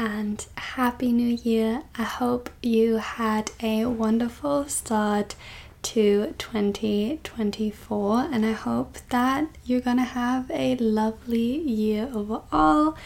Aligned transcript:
And 0.00 0.46
Happy 0.56 1.12
New 1.12 1.36
Year. 1.44 1.82
I 1.94 2.04
hope 2.04 2.48
you 2.62 2.96
had 2.96 3.50
a 3.62 3.84
wonderful 3.84 4.66
start 4.66 5.34
to 5.82 6.34
2024 6.38 8.28
and 8.32 8.46
I 8.46 8.52
hope 8.52 8.96
that 9.10 9.48
you're 9.66 9.82
gonna 9.82 10.04
have 10.04 10.50
a 10.50 10.76
lovely 10.76 11.58
year 11.58 12.08
overall. 12.14 12.96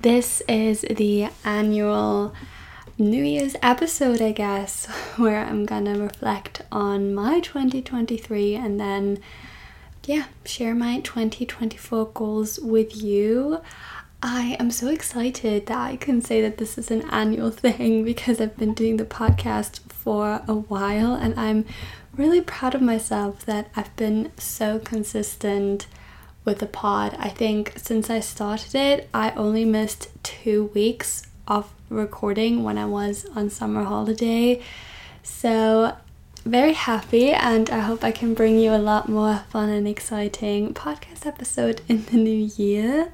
This 0.00 0.42
is 0.48 0.80
the 0.90 1.28
annual 1.44 2.34
New 2.98 3.22
Year's 3.22 3.54
episode, 3.62 4.20
I 4.20 4.32
guess, 4.32 4.86
where 5.18 5.46
I'm 5.46 5.66
gonna 5.66 6.00
reflect 6.00 6.62
on 6.72 7.14
my 7.14 7.38
2023 7.38 8.56
and 8.56 8.80
then, 8.80 9.20
yeah, 10.04 10.24
share 10.44 10.74
my 10.74 10.98
2024 10.98 12.06
goals 12.12 12.58
with 12.58 13.00
you. 13.00 13.60
I 14.22 14.56
am 14.58 14.72
so 14.72 14.88
excited 14.88 15.66
that 15.66 15.78
I 15.78 15.94
can 15.94 16.20
say 16.20 16.42
that 16.42 16.58
this 16.58 16.76
is 16.76 16.90
an 16.90 17.08
annual 17.10 17.50
thing 17.50 18.02
because 18.12 18.40
I've 18.40 18.56
been 18.56 18.74
doing 18.74 18.96
the 18.96 19.04
podcast 19.04 19.80
for 19.92 20.42
a 20.48 20.54
while 20.54 21.14
and 21.14 21.38
I'm 21.38 21.64
really 22.16 22.40
proud 22.40 22.74
of 22.74 22.82
myself 22.82 23.46
that 23.46 23.70
I've 23.76 23.94
been 23.94 24.32
so 24.36 24.80
consistent 24.80 25.86
with 26.44 26.58
the 26.58 26.66
pod. 26.66 27.16
I 27.18 27.28
think 27.28 27.74
since 27.76 28.10
I 28.10 28.18
started 28.18 28.74
it, 28.74 29.08
I 29.14 29.30
only 29.32 29.64
missed 29.64 30.08
two 30.24 30.70
weeks 30.74 31.28
of 31.46 31.72
recording 31.88 32.64
when 32.64 32.76
I 32.76 32.86
was 32.86 33.24
on 33.36 33.50
summer 33.50 33.84
holiday. 33.84 34.60
So, 35.22 35.96
very 36.44 36.72
happy, 36.72 37.30
and 37.30 37.68
I 37.68 37.80
hope 37.80 38.02
I 38.02 38.10
can 38.10 38.32
bring 38.34 38.58
you 38.58 38.74
a 38.74 38.78
lot 38.78 39.08
more 39.08 39.44
fun 39.50 39.68
and 39.68 39.86
exciting 39.86 40.72
podcast 40.72 41.26
episode 41.26 41.82
in 41.88 42.06
the 42.06 42.16
new 42.16 42.50
year. 42.56 43.12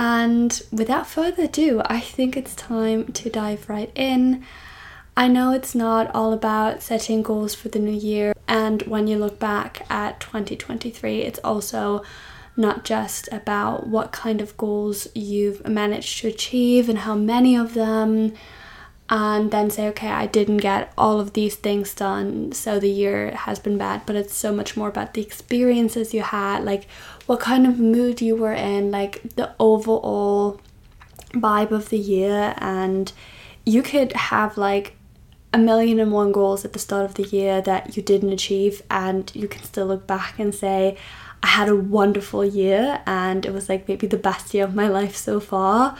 And 0.00 0.62
without 0.70 1.08
further 1.08 1.42
ado, 1.42 1.82
I 1.86 1.98
think 1.98 2.36
it's 2.36 2.54
time 2.54 3.12
to 3.14 3.28
dive 3.28 3.68
right 3.68 3.90
in. 3.96 4.44
I 5.16 5.26
know 5.26 5.52
it's 5.52 5.74
not 5.74 6.14
all 6.14 6.32
about 6.32 6.84
setting 6.84 7.20
goals 7.20 7.52
for 7.56 7.68
the 7.68 7.80
new 7.80 7.90
year, 7.90 8.32
and 8.46 8.82
when 8.82 9.08
you 9.08 9.18
look 9.18 9.40
back 9.40 9.84
at 9.90 10.20
2023, 10.20 11.22
it's 11.22 11.40
also 11.42 12.04
not 12.56 12.84
just 12.84 13.28
about 13.32 13.88
what 13.88 14.12
kind 14.12 14.40
of 14.40 14.56
goals 14.56 15.08
you've 15.16 15.66
managed 15.66 16.20
to 16.20 16.28
achieve 16.28 16.88
and 16.88 17.00
how 17.00 17.16
many 17.16 17.56
of 17.56 17.74
them, 17.74 18.34
and 19.10 19.50
then 19.50 19.68
say, 19.70 19.88
okay, 19.88 20.10
I 20.10 20.26
didn't 20.26 20.58
get 20.58 20.92
all 20.96 21.18
of 21.18 21.32
these 21.32 21.56
things 21.56 21.92
done, 21.92 22.52
so 22.52 22.78
the 22.78 22.88
year 22.88 23.32
has 23.32 23.58
been 23.58 23.78
bad, 23.78 24.02
but 24.06 24.14
it's 24.14 24.34
so 24.34 24.52
much 24.52 24.76
more 24.76 24.88
about 24.88 25.14
the 25.14 25.22
experiences 25.22 26.14
you 26.14 26.22
had, 26.22 26.62
like 26.62 26.86
what 27.28 27.40
kind 27.40 27.66
of 27.66 27.78
mood 27.78 28.22
you 28.22 28.34
were 28.34 28.54
in, 28.54 28.90
like 28.90 29.22
the 29.36 29.54
overall 29.60 30.58
vibe 31.32 31.70
of 31.70 31.90
the 31.90 31.98
year, 31.98 32.54
and 32.56 33.12
you 33.66 33.82
could 33.82 34.14
have 34.14 34.56
like 34.56 34.96
a 35.52 35.58
million 35.58 36.00
and 36.00 36.10
one 36.10 36.32
goals 36.32 36.64
at 36.64 36.72
the 36.72 36.78
start 36.78 37.04
of 37.04 37.14
the 37.16 37.24
year 37.24 37.60
that 37.60 37.98
you 37.98 38.02
didn't 38.02 38.32
achieve, 38.32 38.80
and 38.90 39.30
you 39.34 39.46
can 39.46 39.62
still 39.62 39.84
look 39.84 40.06
back 40.06 40.38
and 40.38 40.54
say, 40.54 40.96
I 41.42 41.48
had 41.48 41.68
a 41.68 41.76
wonderful 41.76 42.46
year, 42.46 43.02
and 43.04 43.44
it 43.44 43.52
was 43.52 43.68
like 43.68 43.86
maybe 43.88 44.06
the 44.06 44.16
best 44.16 44.54
year 44.54 44.64
of 44.64 44.74
my 44.74 44.88
life 44.88 45.14
so 45.14 45.38
far. 45.38 45.98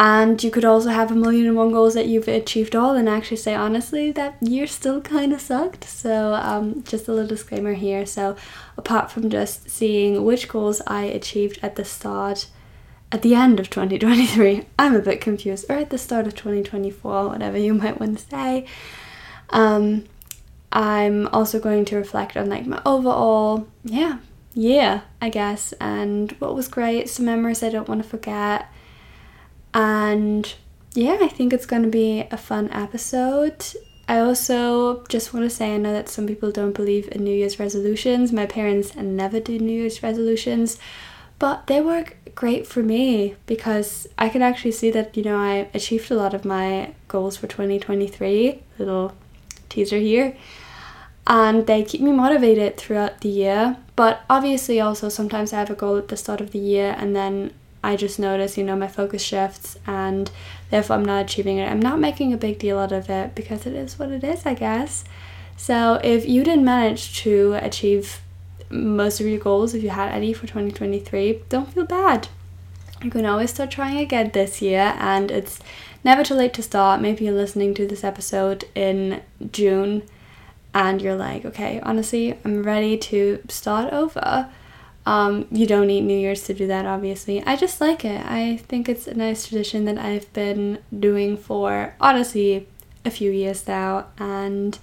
And 0.00 0.42
you 0.42 0.50
could 0.50 0.64
also 0.64 0.88
have 0.88 1.12
a 1.12 1.14
million 1.14 1.46
and 1.46 1.56
one 1.56 1.72
goals 1.72 1.92
that 1.92 2.06
you've 2.06 2.26
achieved 2.26 2.74
all, 2.74 2.96
and 2.96 3.06
actually 3.06 3.36
say 3.36 3.54
honestly 3.54 4.10
that 4.12 4.42
year 4.42 4.66
still 4.66 5.02
kind 5.02 5.30
of 5.30 5.42
sucked. 5.42 5.84
So, 5.84 6.32
um, 6.32 6.82
just 6.84 7.06
a 7.06 7.12
little 7.12 7.28
disclaimer 7.28 7.74
here. 7.74 8.06
So, 8.06 8.34
apart 8.78 9.10
from 9.10 9.28
just 9.28 9.68
seeing 9.68 10.24
which 10.24 10.48
goals 10.48 10.80
I 10.86 11.02
achieved 11.02 11.58
at 11.62 11.76
the 11.76 11.84
start, 11.84 12.48
at 13.12 13.20
the 13.20 13.34
end 13.34 13.60
of 13.60 13.68
2023, 13.68 14.64
I'm 14.78 14.94
a 14.94 15.00
bit 15.00 15.20
confused, 15.20 15.66
or 15.68 15.76
at 15.76 15.90
the 15.90 15.98
start 15.98 16.26
of 16.26 16.34
2024, 16.34 17.28
whatever 17.28 17.58
you 17.58 17.74
might 17.74 18.00
want 18.00 18.20
to 18.20 18.24
say. 18.24 18.64
Um, 19.50 20.06
I'm 20.72 21.26
also 21.26 21.60
going 21.60 21.84
to 21.84 21.96
reflect 21.96 22.38
on 22.38 22.48
like 22.48 22.64
my 22.64 22.80
overall, 22.86 23.68
yeah, 23.84 24.20
year, 24.54 25.02
I 25.20 25.28
guess, 25.28 25.74
and 25.74 26.32
what 26.38 26.54
was 26.54 26.68
great, 26.68 27.10
some 27.10 27.26
memories 27.26 27.62
I 27.62 27.68
don't 27.68 27.86
want 27.88 28.02
to 28.02 28.08
forget 28.08 28.66
and 29.74 30.52
yeah, 30.94 31.18
I 31.20 31.28
think 31.28 31.52
it's 31.52 31.66
going 31.66 31.82
to 31.82 31.88
be 31.88 32.26
a 32.30 32.36
fun 32.36 32.70
episode. 32.72 33.64
I 34.08 34.18
also 34.18 35.04
just 35.08 35.32
want 35.32 35.48
to 35.48 35.50
say 35.50 35.74
I 35.74 35.76
know 35.76 35.92
that 35.92 36.08
some 36.08 36.26
people 36.26 36.50
don't 36.50 36.74
believe 36.74 37.08
in 37.12 37.22
New 37.22 37.34
Year's 37.34 37.60
resolutions. 37.60 38.32
My 38.32 38.46
parents 38.46 38.96
never 38.96 39.38
do 39.38 39.58
New 39.58 39.80
Year's 39.80 40.02
resolutions, 40.02 40.78
but 41.38 41.68
they 41.68 41.80
work 41.80 42.16
great 42.34 42.66
for 42.66 42.82
me 42.82 43.36
because 43.46 44.08
I 44.18 44.28
can 44.28 44.42
actually 44.42 44.72
see 44.72 44.90
that, 44.90 45.16
you 45.16 45.22
know, 45.22 45.36
I 45.36 45.68
achieved 45.74 46.10
a 46.10 46.16
lot 46.16 46.34
of 46.34 46.44
my 46.44 46.94
goals 47.06 47.36
for 47.36 47.46
2023. 47.46 48.62
Little 48.78 49.12
teaser 49.68 49.98
here. 49.98 50.36
And 51.26 51.66
they 51.68 51.84
keep 51.84 52.00
me 52.00 52.10
motivated 52.10 52.76
throughout 52.76 53.20
the 53.20 53.28
year. 53.28 53.76
But 53.94 54.22
obviously, 54.28 54.80
also 54.80 55.08
sometimes 55.08 55.52
I 55.52 55.60
have 55.60 55.70
a 55.70 55.74
goal 55.74 55.96
at 55.96 56.08
the 56.08 56.16
start 56.16 56.40
of 56.40 56.50
the 56.50 56.58
year 56.58 56.96
and 56.98 57.14
then 57.14 57.52
I 57.82 57.96
just 57.96 58.18
notice, 58.18 58.58
you 58.58 58.64
know, 58.64 58.76
my 58.76 58.88
focus 58.88 59.22
shifts 59.22 59.78
and 59.86 60.30
therefore 60.70 60.96
I'm 60.96 61.04
not 61.04 61.24
achieving 61.24 61.58
it. 61.58 61.70
I'm 61.70 61.80
not 61.80 61.98
making 61.98 62.32
a 62.32 62.36
big 62.36 62.58
deal 62.58 62.78
out 62.78 62.92
of 62.92 63.08
it 63.08 63.34
because 63.34 63.66
it 63.66 63.74
is 63.74 63.98
what 63.98 64.10
it 64.10 64.22
is, 64.22 64.44
I 64.44 64.54
guess. 64.54 65.04
So 65.56 66.00
if 66.04 66.28
you 66.28 66.44
didn't 66.44 66.64
manage 66.64 67.20
to 67.22 67.58
achieve 67.60 68.20
most 68.70 69.20
of 69.20 69.26
your 69.26 69.38
goals, 69.38 69.74
if 69.74 69.82
you 69.82 69.90
had 69.90 70.12
any 70.12 70.32
for 70.32 70.46
2023, 70.46 71.42
don't 71.48 71.72
feel 71.72 71.86
bad. 71.86 72.28
You 73.02 73.10
can 73.10 73.24
always 73.24 73.50
start 73.50 73.70
trying 73.70 73.98
again 73.98 74.30
this 74.32 74.60
year 74.60 74.94
and 74.98 75.30
it's 75.30 75.60
never 76.04 76.22
too 76.22 76.34
late 76.34 76.52
to 76.54 76.62
start. 76.62 77.00
Maybe 77.00 77.24
you're 77.24 77.34
listening 77.34 77.72
to 77.74 77.86
this 77.86 78.04
episode 78.04 78.64
in 78.74 79.22
June 79.52 80.02
and 80.74 81.00
you're 81.00 81.16
like, 81.16 81.44
okay, 81.46 81.80
honestly, 81.80 82.38
I'm 82.44 82.62
ready 82.62 82.96
to 82.98 83.42
start 83.48 83.92
over 83.92 84.48
um, 85.06 85.46
you 85.50 85.66
don't 85.66 85.86
need 85.86 86.02
New 86.02 86.18
Year's 86.18 86.44
to 86.44 86.54
do 86.54 86.66
that, 86.66 86.86
obviously. 86.86 87.42
I 87.44 87.56
just 87.56 87.80
like 87.80 88.04
it. 88.04 88.24
I 88.24 88.58
think 88.68 88.88
it's 88.88 89.06
a 89.06 89.14
nice 89.14 89.48
tradition 89.48 89.84
that 89.86 89.98
I've 89.98 90.30
been 90.32 90.78
doing 90.98 91.36
for 91.36 91.94
honestly 92.00 92.68
a 93.04 93.10
few 93.10 93.30
years 93.30 93.66
now. 93.66 94.06
And 94.18 94.78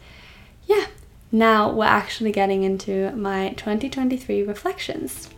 yeah, 0.66 0.88
now 1.32 1.72
we're 1.72 1.86
actually 1.86 2.32
getting 2.32 2.64
into 2.64 3.12
my 3.16 3.50
2023 3.58 4.44
reflections. 4.44 5.30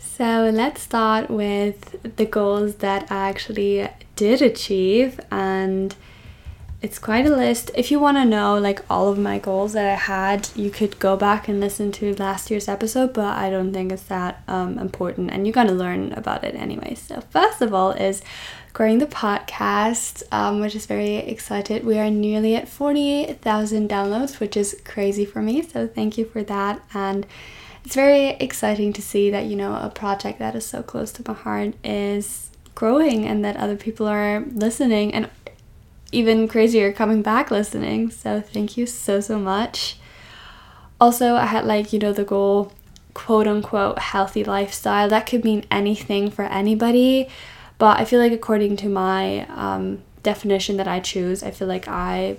So 0.00 0.50
let's 0.52 0.82
start 0.82 1.30
with 1.30 2.16
the 2.16 2.26
goals 2.26 2.76
that 2.76 3.06
I 3.08 3.28
actually 3.28 3.88
did 4.18 4.42
achieve 4.42 5.20
and 5.30 5.94
it's 6.82 6.98
quite 6.98 7.24
a 7.24 7.34
list. 7.34 7.70
If 7.76 7.90
you 7.90 8.00
want 8.00 8.16
to 8.16 8.24
know 8.24 8.58
like 8.58 8.84
all 8.90 9.08
of 9.08 9.18
my 9.18 9.38
goals 9.38 9.74
that 9.74 9.86
I 9.86 9.94
had, 9.94 10.48
you 10.56 10.70
could 10.70 10.98
go 10.98 11.16
back 11.16 11.46
and 11.48 11.60
listen 11.60 11.92
to 11.92 12.14
last 12.16 12.50
year's 12.50 12.68
episode, 12.68 13.12
but 13.14 13.36
I 13.36 13.48
don't 13.48 13.72
think 13.72 13.92
it's 13.92 14.02
that 14.04 14.42
um, 14.48 14.76
important 14.78 15.30
and 15.30 15.46
you're 15.46 15.54
going 15.54 15.68
to 15.68 15.72
learn 15.72 16.12
about 16.12 16.42
it 16.42 16.56
anyway. 16.56 16.94
So, 16.96 17.20
first 17.30 17.62
of 17.62 17.72
all, 17.72 17.92
is 17.92 18.22
growing 18.72 18.98
the 18.98 19.06
podcast, 19.06 20.24
um, 20.32 20.60
which 20.60 20.74
is 20.74 20.86
very 20.86 21.16
excited. 21.16 21.84
We 21.84 21.98
are 21.98 22.10
nearly 22.10 22.56
at 22.56 22.68
48,000 22.68 23.88
downloads, 23.88 24.40
which 24.40 24.56
is 24.56 24.80
crazy 24.84 25.24
for 25.24 25.42
me. 25.42 25.62
So, 25.62 25.86
thank 25.86 26.18
you 26.18 26.24
for 26.24 26.42
that. 26.42 26.82
And 26.92 27.24
it's 27.84 27.94
very 27.94 28.30
exciting 28.30 28.92
to 28.94 29.02
see 29.02 29.30
that, 29.30 29.46
you 29.46 29.56
know, 29.56 29.74
a 29.76 29.90
project 29.90 30.38
that 30.40 30.56
is 30.56 30.66
so 30.66 30.82
close 30.82 31.12
to 31.12 31.22
my 31.26 31.34
heart 31.34 31.74
is 31.84 32.50
growing 32.78 33.26
and 33.26 33.44
that 33.44 33.56
other 33.56 33.74
people 33.74 34.06
are 34.06 34.44
listening 34.52 35.12
and 35.12 35.28
even 36.12 36.46
crazier 36.46 36.92
coming 36.92 37.22
back 37.22 37.50
listening. 37.50 38.08
So 38.08 38.40
thank 38.40 38.76
you 38.76 38.86
so, 38.86 39.18
so 39.18 39.36
much. 39.36 39.96
Also, 41.00 41.34
I 41.34 41.46
had 41.46 41.64
like, 41.64 41.92
you 41.92 41.98
know, 41.98 42.12
the 42.12 42.22
goal 42.22 42.72
quote 43.14 43.48
unquote 43.48 43.98
healthy 43.98 44.44
lifestyle. 44.44 45.08
That 45.08 45.26
could 45.26 45.44
mean 45.44 45.64
anything 45.72 46.30
for 46.30 46.44
anybody, 46.44 47.28
but 47.78 47.98
I 47.98 48.04
feel 48.04 48.20
like 48.20 48.30
according 48.30 48.76
to 48.76 48.88
my 48.88 49.44
um, 49.48 50.02
definition 50.22 50.76
that 50.76 50.86
I 50.86 51.00
choose, 51.00 51.42
I 51.42 51.50
feel 51.50 51.66
like 51.66 51.88
I 51.88 52.36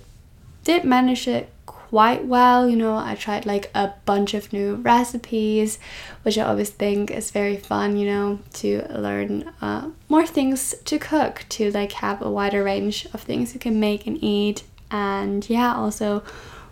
did 0.64 0.86
manage 0.86 1.28
it 1.28 1.50
quite 1.90 2.24
well. 2.26 2.70
You 2.70 2.76
know, 2.76 2.96
I 2.96 3.16
tried 3.16 3.48
like 3.48 3.72
a 3.74 3.94
bunch 4.06 4.36
of 4.36 4.54
new 4.54 4.76
recipes, 4.76 5.80
which 6.22 6.38
I 6.38 6.44
always 6.44 6.70
think 6.70 7.10
is 7.10 7.32
very 7.32 7.58
fun, 7.58 7.98
you 7.98 8.06
know, 8.06 8.40
to 8.62 8.86
learn 8.92 9.52
uh, 9.60 9.90
more 10.08 10.28
things 10.28 10.76
to 10.86 11.00
cook, 11.00 11.46
to 11.50 11.72
like 11.72 11.94
have 11.94 12.22
a 12.22 12.30
wider 12.30 12.64
range 12.64 13.08
of 13.12 13.22
things 13.22 13.56
you 13.56 13.60
can 13.60 13.80
make 13.80 14.06
and 14.06 14.24
eat. 14.24 14.64
And 14.92 15.50
yeah, 15.50 15.74
also 15.76 16.24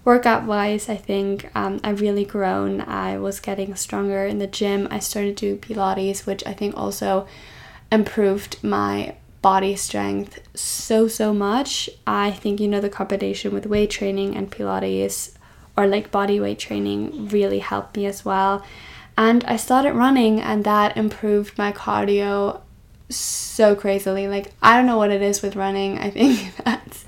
workout 0.06 0.44
wise, 0.44 0.88
I 0.88 0.98
think 0.98 1.50
um, 1.56 1.80
I've 1.84 2.02
really 2.02 2.26
grown. 2.26 2.82
I 2.82 3.18
was 3.18 3.40
getting 3.40 3.76
stronger 3.76 4.24
in 4.24 4.38
the 4.38 4.48
gym. 4.48 4.88
I 4.92 5.00
started 5.00 5.36
to 5.38 5.56
do 5.56 5.58
Pilates, 5.58 6.28
which 6.28 6.46
I 6.46 6.54
think 6.54 6.78
also 6.78 7.28
improved 7.92 8.64
my 8.64 9.16
body 9.48 9.78
strength 9.78 10.42
so 10.56 11.08
so 11.08 11.34
much. 11.34 11.90
I 12.06 12.32
think 12.32 12.60
you 12.60 12.68
know 12.68 12.82
the 12.82 12.90
combination 12.90 13.54
with 13.54 13.66
weight 13.66 13.90
training 13.90 14.36
and 14.36 14.52
Pilates 14.52 15.38
or 15.78 15.88
like 15.88 16.12
body 16.12 16.38
weight 16.38 16.60
training 16.60 17.30
really 17.30 17.60
helped 17.60 17.96
me 17.96 18.06
as 18.06 18.26
well. 18.26 18.66
And 19.16 19.46
I 19.46 19.56
started 19.56 19.94
running 19.94 20.42
and 20.42 20.66
that 20.66 20.98
improved 20.98 21.58
my 21.58 21.72
cardio 21.72 22.60
so 23.08 23.74
crazily. 23.74 24.28
Like 24.28 24.52
I 24.62 24.76
don't 24.76 24.86
know 24.86 24.98
what 24.98 25.12
it 25.12 25.22
is 25.22 25.42
with 25.42 25.56
running. 25.56 25.98
I 25.98 26.10
think 26.10 26.54
that's 26.66 27.06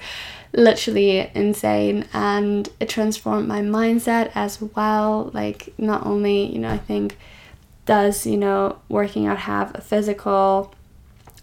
literally 0.53 1.29
insane 1.35 2.05
and 2.13 2.69
it 2.79 2.87
transformed 2.87 3.49
my 3.49 3.59
mindset 3.59 4.31
as 4.33 4.61
well. 4.61 5.29
Like 5.33 5.73
not 5.77 6.05
only, 6.05 6.45
you 6.45 6.59
know, 6.59 6.71
I 6.71 6.77
think 6.77 7.17
does, 7.85 8.25
you 8.25 8.37
know, 8.37 8.79
working 8.87 9.27
out 9.27 9.39
have 9.39 9.75
a 9.75 9.81
physical 9.81 10.73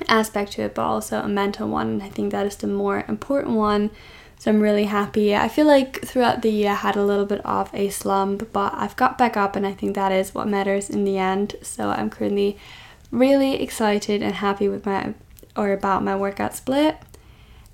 aspect 0.08 0.52
to 0.52 0.62
it, 0.62 0.74
but 0.74 0.82
also 0.82 1.20
a 1.20 1.28
mental 1.28 1.68
one. 1.68 1.88
And 1.88 2.02
I 2.02 2.08
think 2.08 2.32
that 2.32 2.46
is 2.46 2.56
the 2.56 2.66
more 2.66 3.04
important 3.08 3.56
one. 3.56 3.90
So 4.38 4.50
I'm 4.50 4.60
really 4.60 4.84
happy. 4.84 5.34
I 5.34 5.48
feel 5.48 5.66
like 5.66 6.04
throughout 6.04 6.42
the 6.42 6.50
year 6.50 6.72
I 6.72 6.74
had 6.74 6.96
a 6.96 7.04
little 7.04 7.24
bit 7.24 7.44
of 7.44 7.70
a 7.74 7.88
slump, 7.88 8.52
but 8.52 8.74
I've 8.74 8.96
got 8.96 9.16
back 9.16 9.36
up 9.36 9.56
and 9.56 9.66
I 9.66 9.72
think 9.72 9.94
that 9.94 10.12
is 10.12 10.34
what 10.34 10.46
matters 10.46 10.90
in 10.90 11.04
the 11.04 11.16
end. 11.16 11.56
So 11.62 11.90
I'm 11.90 12.10
currently 12.10 12.58
really 13.10 13.62
excited 13.62 14.22
and 14.22 14.34
happy 14.34 14.68
with 14.68 14.84
my 14.84 15.14
or 15.56 15.72
about 15.72 16.04
my 16.04 16.14
workout 16.14 16.54
split. 16.54 16.98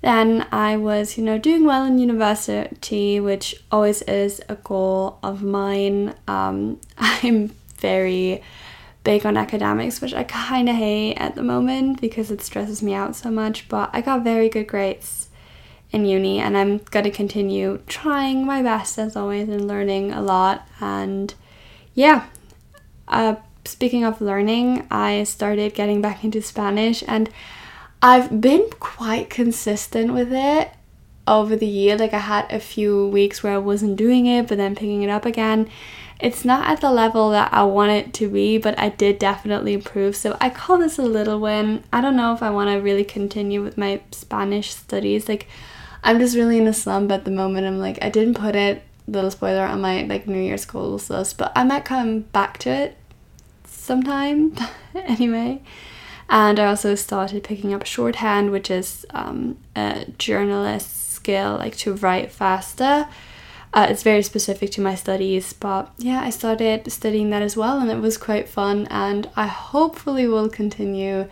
Then 0.01 0.47
I 0.51 0.77
was, 0.77 1.17
you 1.17 1.23
know, 1.23 1.37
doing 1.37 1.65
well 1.65 1.85
in 1.85 1.97
university, 1.97 3.19
which 3.19 3.55
always 3.71 4.01
is 4.03 4.41
a 4.49 4.55
goal 4.55 5.17
of 5.23 5.43
mine. 5.43 6.13
Um, 6.27 6.79
I'm 6.97 7.49
very 7.77 8.41
big 9.03 9.25
on 9.25 9.37
academics, 9.37 10.01
which 10.01 10.13
I 10.13 10.23
kind 10.23 10.69
of 10.69 10.75
hate 10.75 11.15
at 11.15 11.35
the 11.35 11.43
moment 11.43 11.99
because 11.99 12.31
it 12.31 12.41
stresses 12.41 12.81
me 12.81 12.93
out 12.93 13.15
so 13.15 13.29
much. 13.29 13.67
But 13.67 13.89
I 13.93 14.01
got 14.01 14.23
very 14.23 14.49
good 14.49 14.67
grades 14.67 15.27
in 15.91 16.05
uni, 16.05 16.39
and 16.39 16.57
I'm 16.57 16.79
to 16.79 17.11
continue 17.11 17.79
trying 17.87 18.45
my 18.45 18.61
best 18.61 18.97
as 18.97 19.15
always 19.15 19.47
and 19.49 19.67
learning 19.67 20.11
a 20.11 20.21
lot. 20.21 20.67
And 20.79 21.33
yeah, 21.93 22.25
uh, 23.07 23.35
speaking 23.65 24.03
of 24.03 24.21
learning, 24.21 24.87
I 24.89 25.23
started 25.23 25.73
getting 25.73 26.01
back 26.01 26.23
into 26.23 26.41
Spanish, 26.41 27.03
and 27.07 27.29
I've 28.01 28.41
been 28.41 28.69
quite 28.79 29.29
consistent 29.29 30.13
with 30.13 30.33
it 30.33 30.71
over 31.27 31.55
the 31.55 31.67
year. 31.67 31.97
Like, 31.97 32.13
I 32.13 32.19
had 32.19 32.51
a 32.51 32.59
few 32.59 33.07
weeks 33.07 33.43
where 33.43 33.53
I 33.53 33.59
wasn't 33.59 33.95
doing 33.95 34.25
it, 34.25 34.47
but 34.47 34.57
then 34.57 34.75
picking 34.75 35.03
it 35.03 35.09
up 35.09 35.25
again 35.25 35.69
it's 36.23 36.45
not 36.45 36.65
at 36.69 36.79
the 36.79 36.89
level 36.89 37.31
that 37.31 37.53
I 37.53 37.63
want 37.63 37.91
it 37.91 38.13
to 38.13 38.29
be, 38.29 38.57
but 38.57 38.79
I 38.79 38.87
did 38.87 39.19
definitely 39.19 39.73
improve. 39.73 40.15
So 40.15 40.37
I 40.39 40.49
call 40.49 40.77
this 40.77 40.97
a 40.97 41.01
little 41.01 41.37
win. 41.37 41.83
I 41.91 41.99
don't 41.99 42.15
know 42.15 42.33
if 42.33 42.41
I 42.41 42.49
want 42.49 42.69
to 42.69 42.77
really 42.77 43.03
continue 43.03 43.61
with 43.61 43.77
my 43.77 43.99
Spanish 44.11 44.73
studies. 44.73 45.27
Like 45.27 45.49
I'm 46.01 46.19
just 46.19 46.37
really 46.37 46.57
in 46.57 46.65
a 46.65 46.73
slump 46.73 47.11
at 47.11 47.25
the 47.25 47.31
moment. 47.31 47.67
I'm 47.67 47.77
like 47.77 47.99
I 48.01 48.09
didn't 48.09 48.35
put 48.35 48.55
it 48.55 48.83
little 49.05 49.31
spoiler 49.31 49.65
on 49.65 49.81
my 49.81 50.03
like 50.03 50.25
New 50.25 50.39
Year's 50.39 50.63
goals 50.63 51.09
list, 51.09 51.37
but 51.37 51.51
I 51.57 51.65
might 51.65 51.83
come 51.83 52.21
back 52.21 52.57
to 52.59 52.69
it 52.69 52.97
sometime 53.65 54.55
anyway. 54.95 55.61
And 56.29 56.57
I 56.57 56.67
also 56.67 56.95
started 56.95 57.43
picking 57.43 57.73
up 57.73 57.85
shorthand, 57.85 58.51
which 58.51 58.71
is 58.71 59.05
um, 59.09 59.57
a 59.75 60.05
journalist 60.17 61.11
skill, 61.11 61.57
like 61.57 61.75
to 61.79 61.95
write 61.95 62.31
faster. 62.31 63.09
Uh, 63.73 63.87
it's 63.89 64.03
very 64.03 64.21
specific 64.21 64.69
to 64.69 64.81
my 64.81 64.93
studies, 64.93 65.51
but 65.53 65.91
yeah, 65.97 66.21
I 66.21 66.29
started 66.29 66.91
studying 66.91 67.31
that 67.31 67.41
as 67.41 67.57
well, 67.57 67.79
and 67.79 67.89
it 67.89 67.99
was 67.99 68.19
quite 68.19 68.47
fun. 68.47 68.87
And 68.91 69.27
I 69.35 69.47
hopefully 69.47 70.27
will 70.27 70.47
continue 70.47 71.27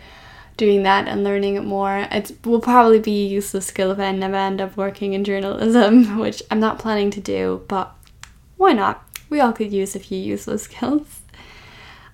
doing 0.58 0.82
that 0.84 1.08
and 1.08 1.24
learning 1.24 1.56
it 1.56 1.64
more. 1.64 2.08
It 2.12 2.32
will 2.44 2.60
probably 2.60 3.00
be 3.00 3.26
a 3.26 3.30
useless 3.30 3.68
skill 3.68 3.92
if 3.92 4.00
I 4.00 4.12
never 4.12 4.36
end 4.36 4.60
up 4.60 4.76
working 4.76 5.14
in 5.14 5.24
journalism, 5.24 6.18
which 6.20 6.42
I'm 6.50 6.60
not 6.60 6.80
planning 6.80 7.12
to 7.12 7.22
do, 7.22 7.64
but 7.68 7.96
why 8.58 8.74
not? 8.74 9.08
We 9.30 9.40
all 9.40 9.54
could 9.54 9.72
use 9.72 9.96
a 9.96 10.00
few 10.00 10.18
useless 10.18 10.64
skills. 10.70 11.22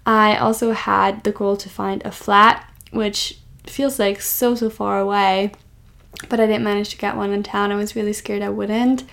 I 0.05 0.35
also 0.35 0.71
had 0.73 1.23
the 1.23 1.31
goal 1.31 1.55
to 1.57 1.69
find 1.69 2.05
a 2.05 2.11
flat, 2.11 2.69
which 2.91 3.39
feels 3.65 3.97
like 3.97 4.21
so, 4.21 4.55
so 4.55 4.69
far 4.69 4.99
away, 4.99 5.53
but 6.27 6.41
I 6.41 6.47
didn't 6.47 6.63
manage 6.65 6.89
to 6.89 6.97
get 6.97 7.15
one 7.15 7.31
in 7.31 7.43
town. 7.43 7.71
I 7.71 7.75
was 7.75 7.95
really 7.95 8.13
scared 8.13 8.41
I 8.41 8.49
wouldn't 8.49 9.03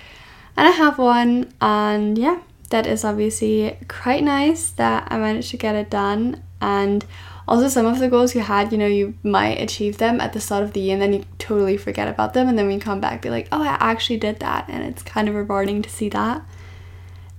and 0.56 0.68
I 0.68 0.70
have 0.72 0.98
one 0.98 1.52
and 1.60 2.16
yeah 2.18 2.40
that 2.70 2.86
is 2.86 3.04
obviously 3.04 3.78
quite 3.88 4.24
nice 4.24 4.70
that 4.70 5.06
I 5.10 5.16
managed 5.18 5.50
to 5.50 5.56
get 5.56 5.74
it 5.76 5.90
done. 5.90 6.42
And 6.60 7.04
also 7.46 7.68
some 7.68 7.86
of 7.86 7.98
the 7.98 8.08
goals 8.08 8.34
you 8.34 8.40
had 8.40 8.72
you 8.72 8.78
know 8.78 8.86
you 8.86 9.14
might 9.22 9.60
achieve 9.60 9.98
them 9.98 10.20
at 10.20 10.32
the 10.32 10.40
start 10.40 10.64
of 10.64 10.72
the 10.72 10.80
year 10.80 10.94
and 10.94 11.02
then 11.02 11.12
you 11.12 11.24
totally 11.38 11.76
forget 11.76 12.08
about 12.08 12.32
them 12.32 12.48
and 12.48 12.58
then 12.58 12.66
when 12.66 12.74
you 12.76 12.80
come 12.80 13.00
back 13.00 13.20
be 13.20 13.28
like 13.28 13.46
oh 13.52 13.62
I 13.62 13.76
actually 13.80 14.16
did 14.16 14.40
that. 14.40 14.64
And 14.68 14.82
it's 14.82 15.02
kind 15.02 15.28
of 15.28 15.34
rewarding 15.34 15.82
to 15.82 15.90
see 15.90 16.08
that. 16.10 16.42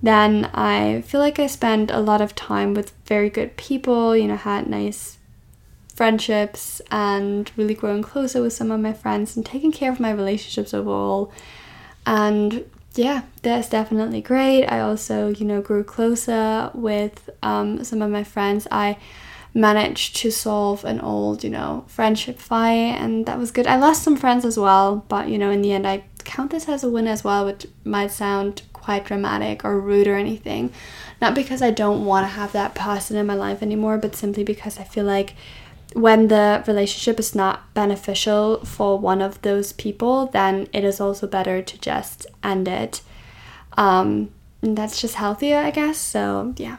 Then 0.02 0.48
I 0.54 1.02
feel 1.02 1.20
like 1.20 1.38
I 1.38 1.48
spent 1.48 1.90
a 1.90 2.00
lot 2.00 2.20
of 2.20 2.34
time 2.34 2.72
with 2.72 2.92
very 3.06 3.28
good 3.28 3.56
people 3.56 4.16
you 4.16 4.28
know 4.28 4.36
had 4.36 4.68
nice 4.68 5.18
friendships 5.94 6.80
and 6.90 7.50
really 7.56 7.74
growing 7.74 8.02
closer 8.02 8.42
with 8.42 8.52
some 8.52 8.70
of 8.70 8.80
my 8.80 8.92
friends 8.92 9.34
and 9.36 9.44
taking 9.44 9.72
care 9.72 9.90
of 9.90 9.98
my 9.98 10.10
relationships 10.10 10.72
overall. 10.72 11.32
And 12.04 12.64
yeah, 12.96 13.22
that's 13.42 13.68
definitely 13.68 14.20
great. 14.20 14.66
I 14.66 14.80
also, 14.80 15.28
you 15.28 15.44
know, 15.44 15.60
grew 15.60 15.84
closer 15.84 16.70
with 16.74 17.28
um, 17.42 17.84
some 17.84 18.02
of 18.02 18.10
my 18.10 18.24
friends. 18.24 18.66
I 18.70 18.98
managed 19.54 20.16
to 20.16 20.30
solve 20.30 20.84
an 20.84 21.00
old, 21.00 21.42
you 21.42 21.50
know, 21.50 21.84
friendship 21.88 22.38
fight, 22.38 22.96
and 23.00 23.26
that 23.26 23.38
was 23.38 23.50
good. 23.50 23.66
I 23.66 23.76
lost 23.76 24.02
some 24.02 24.16
friends 24.16 24.44
as 24.44 24.58
well, 24.58 25.04
but 25.08 25.28
you 25.28 25.38
know, 25.38 25.50
in 25.50 25.62
the 25.62 25.72
end, 25.72 25.86
I 25.86 26.04
count 26.24 26.50
this 26.50 26.68
as 26.68 26.84
a 26.84 26.90
win 26.90 27.06
as 27.06 27.24
well, 27.24 27.46
which 27.46 27.66
might 27.84 28.10
sound 28.10 28.62
quite 28.72 29.04
dramatic 29.04 29.64
or 29.64 29.80
rude 29.80 30.06
or 30.06 30.16
anything. 30.16 30.72
Not 31.20 31.34
because 31.34 31.62
I 31.62 31.70
don't 31.70 32.04
want 32.04 32.24
to 32.24 32.28
have 32.28 32.52
that 32.52 32.74
person 32.74 33.16
in 33.16 33.26
my 33.26 33.34
life 33.34 33.62
anymore, 33.62 33.98
but 33.98 34.14
simply 34.14 34.44
because 34.44 34.78
I 34.78 34.84
feel 34.84 35.04
like 35.04 35.34
when 35.96 36.28
the 36.28 36.62
relationship 36.66 37.18
is 37.18 37.34
not 37.34 37.72
beneficial 37.72 38.62
for 38.66 38.98
one 38.98 39.22
of 39.22 39.40
those 39.40 39.72
people, 39.72 40.26
then 40.26 40.68
it 40.70 40.84
is 40.84 41.00
also 41.00 41.26
better 41.26 41.62
to 41.62 41.80
just 41.80 42.26
end 42.42 42.68
it. 42.68 43.00
Um, 43.78 44.30
that's 44.60 45.00
just 45.00 45.14
healthier, 45.14 45.56
I 45.56 45.70
guess. 45.70 45.96
So, 45.96 46.52
yeah. 46.58 46.76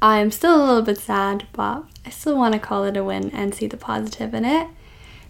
I'm 0.00 0.30
still 0.30 0.54
a 0.54 0.64
little 0.64 0.82
bit 0.82 0.98
sad, 0.98 1.48
but 1.52 1.82
I 2.06 2.10
still 2.10 2.36
want 2.36 2.52
to 2.52 2.60
call 2.60 2.84
it 2.84 2.96
a 2.96 3.02
win 3.02 3.28
and 3.30 3.52
see 3.52 3.66
the 3.66 3.76
positive 3.76 4.34
in 4.34 4.44
it 4.44 4.68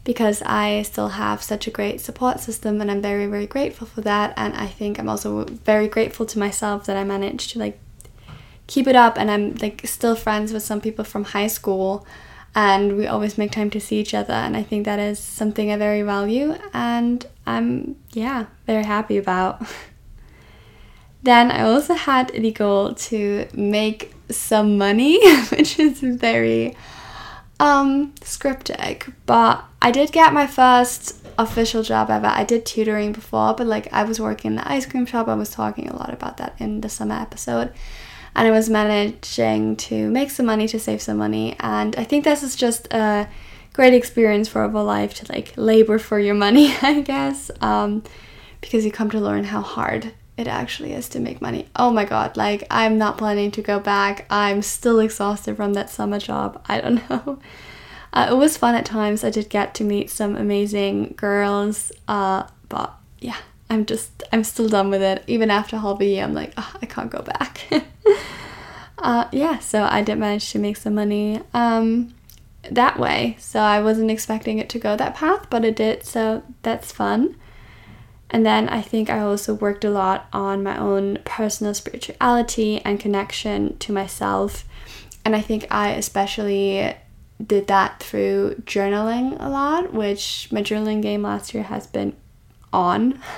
because 0.05 0.43
I 0.45 0.83
still 0.83 1.09
have 1.09 1.43
such 1.43 1.67
a 1.67 1.71
great 1.71 1.99
support 2.03 2.41
system 2.41 2.83
and 2.83 2.91
I'm 2.91 3.01
very, 3.01 3.25
very 3.25 3.47
grateful 3.47 3.87
for 3.87 4.03
that. 4.03 4.35
And 4.37 4.53
I 4.55 4.67
think 4.67 4.99
I'm 4.99 5.09
also 5.09 5.45
very 5.45 5.89
grateful 5.89 6.27
to 6.27 6.39
myself 6.39 6.85
that 6.85 6.99
I 6.99 7.05
managed 7.05 7.53
to 7.53 7.59
like 7.59 7.79
keep 8.67 8.87
it 8.87 8.97
up 8.97 9.17
and 9.17 9.31
I'm 9.31 9.55
like 9.55 9.87
still 9.87 10.15
friends 10.15 10.53
with 10.53 10.63
some 10.63 10.83
people 10.83 11.07
from 11.07 11.25
high 11.25 11.47
school 11.47 12.07
and 12.55 12.97
we 12.97 13.07
always 13.07 13.39
make 13.39 13.51
time 13.51 13.71
to 13.71 13.81
see 13.81 13.99
each 13.99 14.15
other 14.15 14.35
and 14.35 14.57
i 14.57 14.63
think 14.63 14.85
that 14.85 14.99
is 14.99 15.19
something 15.19 15.71
i 15.71 15.77
very 15.77 16.03
value 16.03 16.55
and 16.73 17.27
i'm 17.47 17.97
yeah 18.13 18.47
very 18.67 18.85
happy 18.85 19.17
about. 19.17 19.63
Then 21.25 21.53
i 21.53 21.63
also 21.63 21.95
had 21.95 22.33
the 22.33 22.51
goal 22.51 22.95
to 22.95 23.47
make 23.55 24.13
some 24.29 24.77
money 24.77 25.25
which 25.51 25.79
is 25.79 26.01
very 26.01 26.77
um 27.61 28.13
scriptic 28.23 29.07
but 29.25 29.65
i 29.81 29.93
did 29.93 30.11
get 30.11 30.33
my 30.33 30.49
first 30.49 31.19
official 31.39 31.83
job 31.83 32.11
ever. 32.11 32.27
I 32.27 32.45
did 32.45 32.67
tutoring 32.67 33.13
before 33.13 33.55
but 33.55 33.69
like 33.69 33.91
i 33.93 34.03
was 34.03 34.21
working 34.21 34.51
in 34.51 34.57
the 34.57 34.69
ice 34.69 34.85
cream 34.85 35.07
shop. 35.07 35.29
I 35.29 35.35
was 35.35 35.51
talking 35.51 35.89
a 35.89 35.97
lot 35.97 36.13
about 36.13 36.39
that 36.39 36.55
in 36.59 36.81
the 36.81 36.89
summer 36.89 37.15
episode 37.15 37.73
and 38.35 38.49
I 38.49 38.51
was 38.51 38.71
managing 38.71 39.77
to 39.77 40.11
make 40.11 40.31
some 40.31 40.47
money 40.47 40.67
to 40.69 40.79
save 40.79 41.03
some 41.03 41.19
money. 41.19 41.57
And 41.61 41.95
I 41.97 42.05
think 42.05 42.25
this 42.25 42.43
is 42.43 42.57
just 42.57 42.93
a 42.93 43.29
great 43.73 43.95
experience 43.95 44.49
for 44.49 44.63
a 44.63 44.69
life 44.69 45.15
to 45.15 45.33
like 45.33 45.53
labor 45.57 45.99
for 45.99 46.19
your 46.19 46.35
money, 46.35 46.75
I 46.83 47.01
guess, 47.01 47.51
um, 47.61 48.03
because 48.61 48.85
you 48.85 48.93
come 48.93 49.11
to 49.11 49.21
learn 49.21 49.45
how 49.45 49.61
hard 49.61 50.15
it 50.37 50.49
actually 50.49 50.93
is 50.93 51.09
to 51.11 51.21
make 51.21 51.43
money. 51.43 51.69
Oh 51.77 51.91
my 51.91 52.05
god, 52.05 52.37
like 52.37 52.65
I'm 52.71 52.97
not 52.99 53.19
planning 53.19 53.51
to 53.53 53.63
go 53.63 53.79
back. 53.79 54.27
I'm 54.31 54.63
still 54.63 54.99
exhausted 55.01 55.57
from 55.57 55.75
that 55.75 55.91
summer 55.91 56.19
job. 56.19 56.65
I 56.67 56.81
don't 56.81 57.09
know. 57.11 57.39
Uh, 58.13 58.29
it 58.31 58.35
was 58.35 58.57
fun 58.57 58.75
at 58.75 58.85
times. 58.85 59.25
I 59.25 59.31
did 59.31 59.49
get 59.49 59.75
to 59.77 59.85
meet 59.85 60.11
some 60.11 60.37
amazing 60.37 61.15
girls, 61.17 61.93
uh, 62.09 62.45
but 62.69 62.95
yeah, 63.21 63.39
I'm 63.73 63.87
just, 63.87 64.23
I'm 64.33 64.45
still 64.45 64.69
done 64.69 64.91
with 64.91 65.01
it. 65.01 65.25
Even 65.27 65.51
after 65.51 65.79
year, 66.01 66.23
I'm 66.23 66.35
like, 66.35 66.53
oh, 66.59 66.77
I 66.83 66.85
can't 66.85 67.11
go 67.11 67.23
back. 67.23 67.63
uh, 68.99 69.29
yeah, 69.33 69.61
so 69.61 69.85
I 69.85 70.03
did 70.03 70.19
manage 70.19 70.51
to 70.53 70.59
make 70.59 70.77
some 70.77 70.95
money 70.95 71.41
um, 71.55 72.13
that 72.71 72.99
way. 72.99 73.37
So 73.39 73.61
I 73.61 73.81
wasn't 73.81 74.11
expecting 74.11 74.59
it 74.59 74.69
to 74.69 74.79
go 74.79 74.95
that 74.95 75.15
path, 75.15 75.47
but 75.49 75.65
it 75.65 75.75
did. 75.75 76.05
So 76.05 76.43
that's 76.61 76.93
fun. 76.93 77.37
And 78.29 78.45
then 78.45 78.69
I 78.69 78.83
think 78.83 79.09
I 79.09 79.21
also 79.21 79.55
worked 79.55 79.87
a 79.87 79.91
lot 79.91 80.29
on 80.35 80.63
my 80.63 80.77
own 80.79 81.21
personal 81.25 81.73
spirituality 81.73 82.83
and 82.85 83.01
connection 83.01 83.79
to 83.79 83.93
myself. 83.93 84.65
And 85.25 85.35
I 85.35 85.41
think 85.41 85.67
I 85.71 85.93
especially 85.93 86.95
did 87.45 87.69
that 87.69 88.01
through 88.01 88.57
journaling 88.67 89.37
a 89.41 89.49
lot, 89.49 89.95
which 89.95 90.49
my 90.53 90.61
journaling 90.61 91.01
game 91.01 91.23
last 91.23 91.55
year 91.55 91.63
has 91.63 91.87
been 91.87 92.15
on. 92.71 93.19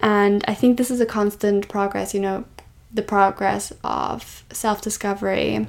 And 0.00 0.44
I 0.46 0.54
think 0.54 0.76
this 0.76 0.90
is 0.90 1.00
a 1.00 1.06
constant 1.06 1.68
progress, 1.68 2.14
you 2.14 2.20
know, 2.20 2.44
the 2.92 3.02
progress 3.02 3.72
of 3.84 4.44
self 4.52 4.80
discovery 4.80 5.66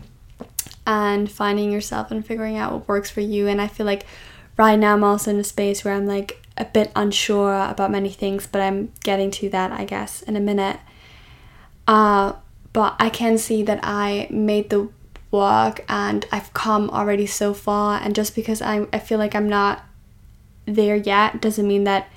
and 0.86 1.32
finding 1.32 1.72
yourself 1.72 2.12
and 2.12 2.26
figuring 2.26 2.58
out 2.58 2.72
what 2.72 2.88
works 2.88 3.10
for 3.10 3.22
you. 3.22 3.48
And 3.48 3.62
I 3.62 3.68
feel 3.68 3.86
like 3.86 4.06
right 4.58 4.78
now 4.78 4.94
I'm 4.94 5.04
also 5.04 5.32
in 5.32 5.40
a 5.40 5.44
space 5.44 5.84
where 5.84 5.94
I'm 5.94 6.06
like 6.06 6.46
a 6.58 6.66
bit 6.66 6.92
unsure 6.96 7.54
about 7.54 7.92
many 7.92 8.10
things, 8.10 8.48
but 8.48 8.62
I'm 8.62 8.92
getting 9.04 9.32
to 9.32 9.50
that, 9.50 9.72
I 9.72 9.86
guess, 9.86 10.22
in 10.24 10.36
a 10.36 10.40
minute. 10.40 10.80
Uh, 11.88 12.34
but 12.74 12.96
I 13.00 13.10
can 13.10 13.38
see 13.38 13.64
that 13.64 13.80
I 13.82 14.28
made 14.30 14.70
the 14.70 14.90
work 15.32 15.86
and 15.88 16.26
I've 16.32 16.54
come 16.54 16.90
already 16.90 17.26
so 17.26 17.54
far. 17.54 18.00
And 18.02 18.14
just 18.14 18.36
because 18.36 18.62
I, 18.62 18.88
I 18.92 19.00
feel 19.00 19.18
like 19.18 19.36
I'm 19.36 19.50
not 19.50 19.84
there 20.66 20.96
yet 20.96 21.42
doesn't 21.42 21.68
mean 21.68 21.86
that 21.86 22.08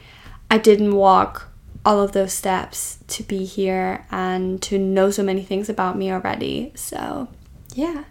I 0.51 0.59
didn't 0.59 0.95
walk 0.95 1.52
all 1.85 2.01
of 2.01 2.13
those 2.13 2.33
steps 2.33 2.99
to 3.09 3.23
be 3.23 3.45
here 3.45 4.07
and 4.11 4.63
to 4.63 4.79
know 4.79 5.11
so 5.11 5.23
many 5.23 5.43
things 5.43 5.69
about 5.69 5.97
me 5.99 6.13
already. 6.13 6.73
So, 6.75 7.29
yeah. 7.75 8.05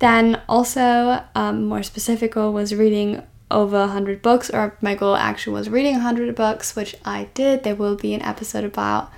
Then, 0.00 0.40
also, 0.48 1.22
um, 1.34 1.66
more 1.66 1.82
specific 1.82 2.32
goal 2.32 2.52
was 2.52 2.74
reading 2.74 3.22
over 3.50 3.80
100 3.80 4.22
books, 4.22 4.50
or 4.50 4.76
my 4.80 4.94
goal 4.94 5.16
actually 5.16 5.54
was 5.54 5.68
reading 5.68 5.94
100 5.94 6.34
books, 6.34 6.74
which 6.74 6.96
I 7.04 7.28
did. 7.34 7.62
There 7.62 7.74
will 7.74 7.96
be 7.96 8.14
an 8.14 8.22
episode 8.22 8.64
about 8.64 9.12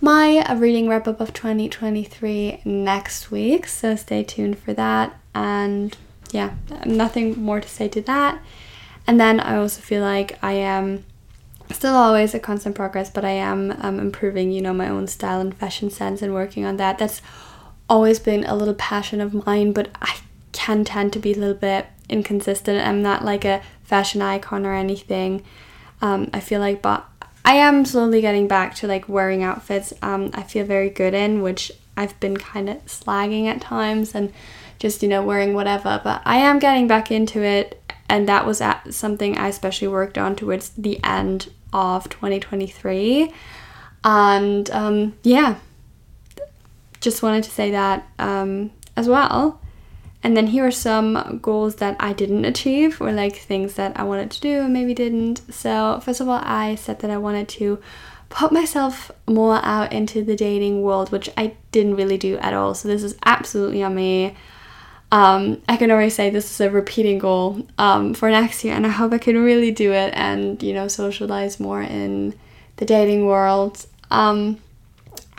my 0.00 0.52
reading 0.54 0.88
wrap 0.88 1.08
up 1.08 1.20
of 1.20 1.32
2023 1.32 2.62
next 2.64 3.30
week, 3.30 3.66
so 3.66 3.96
stay 3.96 4.22
tuned 4.22 4.58
for 4.58 4.74
that. 4.74 5.18
And 5.34 5.96
yeah, 6.32 6.54
nothing 6.84 7.40
more 7.40 7.60
to 7.60 7.68
say 7.68 7.88
to 7.88 8.00
that. 8.02 8.42
And 9.06 9.20
then 9.20 9.40
I 9.40 9.56
also 9.56 9.80
feel 9.80 10.02
like 10.02 10.38
I 10.42 10.52
am 10.52 11.04
still 11.72 11.94
always 11.94 12.34
a 12.34 12.40
constant 12.40 12.74
progress, 12.74 13.10
but 13.10 13.24
I 13.24 13.30
am 13.30 13.76
um, 13.80 13.98
improving, 13.98 14.50
you 14.52 14.62
know, 14.62 14.72
my 14.72 14.88
own 14.88 15.06
style 15.06 15.40
and 15.40 15.56
fashion 15.56 15.90
sense 15.90 16.22
and 16.22 16.34
working 16.34 16.64
on 16.64 16.76
that. 16.76 16.98
That's 16.98 17.22
always 17.88 18.18
been 18.18 18.44
a 18.44 18.54
little 18.54 18.74
passion 18.74 19.20
of 19.20 19.46
mine, 19.46 19.72
but 19.72 19.88
I 20.00 20.16
can 20.52 20.84
tend 20.84 21.12
to 21.12 21.18
be 21.18 21.32
a 21.32 21.36
little 21.36 21.54
bit 21.54 21.86
inconsistent. 22.08 22.86
I'm 22.86 23.02
not 23.02 23.24
like 23.24 23.44
a 23.44 23.62
fashion 23.82 24.22
icon 24.22 24.66
or 24.66 24.74
anything. 24.74 25.44
Um, 26.00 26.30
I 26.32 26.40
feel 26.40 26.60
like, 26.60 26.82
but 26.82 27.06
I 27.44 27.54
am 27.56 27.84
slowly 27.84 28.20
getting 28.20 28.48
back 28.48 28.74
to 28.76 28.86
like 28.86 29.08
wearing 29.08 29.42
outfits 29.42 29.92
um, 30.02 30.30
I 30.34 30.42
feel 30.42 30.64
very 30.64 30.90
good 30.90 31.14
in, 31.14 31.42
which 31.42 31.70
I've 31.96 32.18
been 32.20 32.36
kind 32.36 32.68
of 32.68 32.84
slagging 32.86 33.46
at 33.46 33.60
times 33.60 34.14
and 34.14 34.32
just, 34.78 35.02
you 35.02 35.08
know, 35.08 35.22
wearing 35.22 35.54
whatever. 35.54 36.00
But 36.02 36.22
I 36.24 36.38
am 36.38 36.58
getting 36.58 36.86
back 36.86 37.10
into 37.10 37.42
it, 37.42 37.80
and 38.08 38.28
that 38.28 38.46
was 38.46 38.62
something 38.90 39.36
I 39.36 39.48
especially 39.48 39.88
worked 39.88 40.18
on 40.18 40.36
towards 40.36 40.70
the 40.70 41.02
end 41.02 41.50
of 41.72 42.08
2023. 42.08 43.32
And 44.04 44.70
um, 44.70 45.16
yeah, 45.22 45.56
just 47.00 47.22
wanted 47.22 47.44
to 47.44 47.50
say 47.50 47.70
that 47.72 48.06
um, 48.18 48.70
as 48.96 49.08
well. 49.08 49.60
And 50.22 50.36
then 50.36 50.48
here 50.48 50.66
are 50.66 50.72
some 50.72 51.38
goals 51.40 51.76
that 51.76 51.96
I 52.00 52.12
didn't 52.12 52.44
achieve, 52.44 53.00
or 53.00 53.12
like 53.12 53.36
things 53.36 53.74
that 53.74 53.98
I 53.98 54.02
wanted 54.02 54.30
to 54.32 54.40
do 54.40 54.62
and 54.62 54.72
maybe 54.72 54.92
didn't. 54.94 55.42
So, 55.52 56.00
first 56.02 56.20
of 56.20 56.28
all, 56.28 56.40
I 56.42 56.74
said 56.74 57.00
that 57.00 57.10
I 57.10 57.16
wanted 57.16 57.48
to 57.60 57.78
put 58.28 58.50
myself 58.50 59.12
more 59.28 59.60
out 59.62 59.92
into 59.92 60.24
the 60.24 60.34
dating 60.34 60.82
world, 60.82 61.12
which 61.12 61.30
I 61.36 61.54
didn't 61.70 61.94
really 61.94 62.18
do 62.18 62.38
at 62.38 62.54
all. 62.54 62.74
So, 62.74 62.88
this 62.88 63.04
is 63.04 63.16
absolutely 63.24 63.84
on 63.84 63.94
me. 63.94 64.34
Um, 65.12 65.62
I 65.68 65.76
can 65.76 65.90
already 65.90 66.10
say 66.10 66.30
this 66.30 66.50
is 66.50 66.60
a 66.60 66.70
repeating 66.70 67.18
goal 67.18 67.66
um, 67.78 68.12
for 68.12 68.28
next 68.28 68.64
year, 68.64 68.74
and 68.74 68.84
I 68.84 68.90
hope 68.90 69.12
I 69.12 69.18
can 69.18 69.42
really 69.42 69.70
do 69.70 69.92
it 69.92 70.12
and 70.14 70.60
you 70.62 70.74
know 70.74 70.88
socialize 70.88 71.60
more 71.60 71.82
in 71.82 72.34
the 72.76 72.84
dating 72.84 73.26
world. 73.26 73.86
Um, 74.10 74.58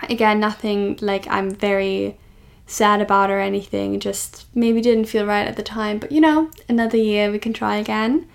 again, 0.09 0.39
nothing 0.39 0.97
like 1.01 1.27
I'm 1.27 1.51
very 1.51 2.17
sad 2.65 3.01
about 3.01 3.29
or 3.29 3.39
anything, 3.39 3.99
just 3.99 4.45
maybe 4.53 4.81
didn't 4.81 5.05
feel 5.05 5.25
right 5.25 5.47
at 5.47 5.55
the 5.55 5.63
time, 5.63 5.97
but 5.99 6.11
you 6.11 6.21
know, 6.21 6.51
another 6.69 6.97
year 6.97 7.31
we 7.31 7.39
can 7.39 7.53
try 7.53 7.77
again. 7.77 8.27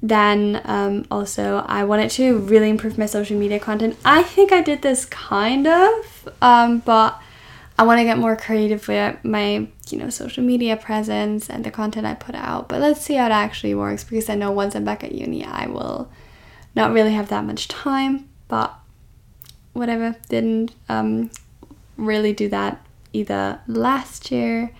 Then 0.00 0.60
um, 0.64 1.06
also, 1.10 1.64
I 1.66 1.82
wanted 1.84 2.10
to 2.12 2.38
really 2.38 2.68
improve 2.68 2.98
my 2.98 3.06
social 3.06 3.36
media 3.36 3.58
content. 3.58 3.96
I 4.04 4.22
think 4.22 4.52
I 4.52 4.62
did 4.62 4.82
this 4.82 5.04
kind 5.04 5.66
of, 5.66 6.28
um, 6.40 6.78
but 6.80 7.20
I 7.78 7.82
want 7.82 7.98
to 7.98 8.04
get 8.04 8.18
more 8.18 8.36
creative 8.36 8.86
with 8.86 9.16
my, 9.24 9.66
you 9.92 9.98
know, 9.98 10.10
social 10.10 10.42
media 10.42 10.76
presence 10.76 11.48
and 11.48 11.64
the 11.64 11.70
content 11.70 12.06
I 12.06 12.14
put 12.14 12.34
out. 12.34 12.68
But 12.68 12.80
let's 12.80 13.00
see 13.00 13.14
how 13.14 13.26
it 13.26 13.32
actually 13.32 13.74
works 13.74 14.04
because 14.04 14.28
I 14.28 14.34
know 14.34 14.50
once 14.50 14.74
I'm 14.74 14.84
back 14.84 15.04
at 15.04 15.12
uni, 15.12 15.44
I 15.44 15.66
will 15.66 16.10
not 16.74 16.92
really 16.92 17.12
have 17.12 17.28
that 17.28 17.44
much 17.44 17.68
time. 17.68 18.28
But 18.48 18.74
whatever, 19.72 20.16
didn't 20.28 20.74
um, 20.88 21.30
really 21.96 22.32
do 22.32 22.48
that 22.48 22.84
either 23.12 23.60
last 23.66 24.30
year. 24.30 24.70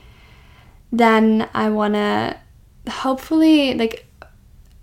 Then 0.91 1.49
I 1.55 1.71
want 1.71 1.95
to 1.95 2.37
hopefully 2.89 3.75
like 3.75 4.07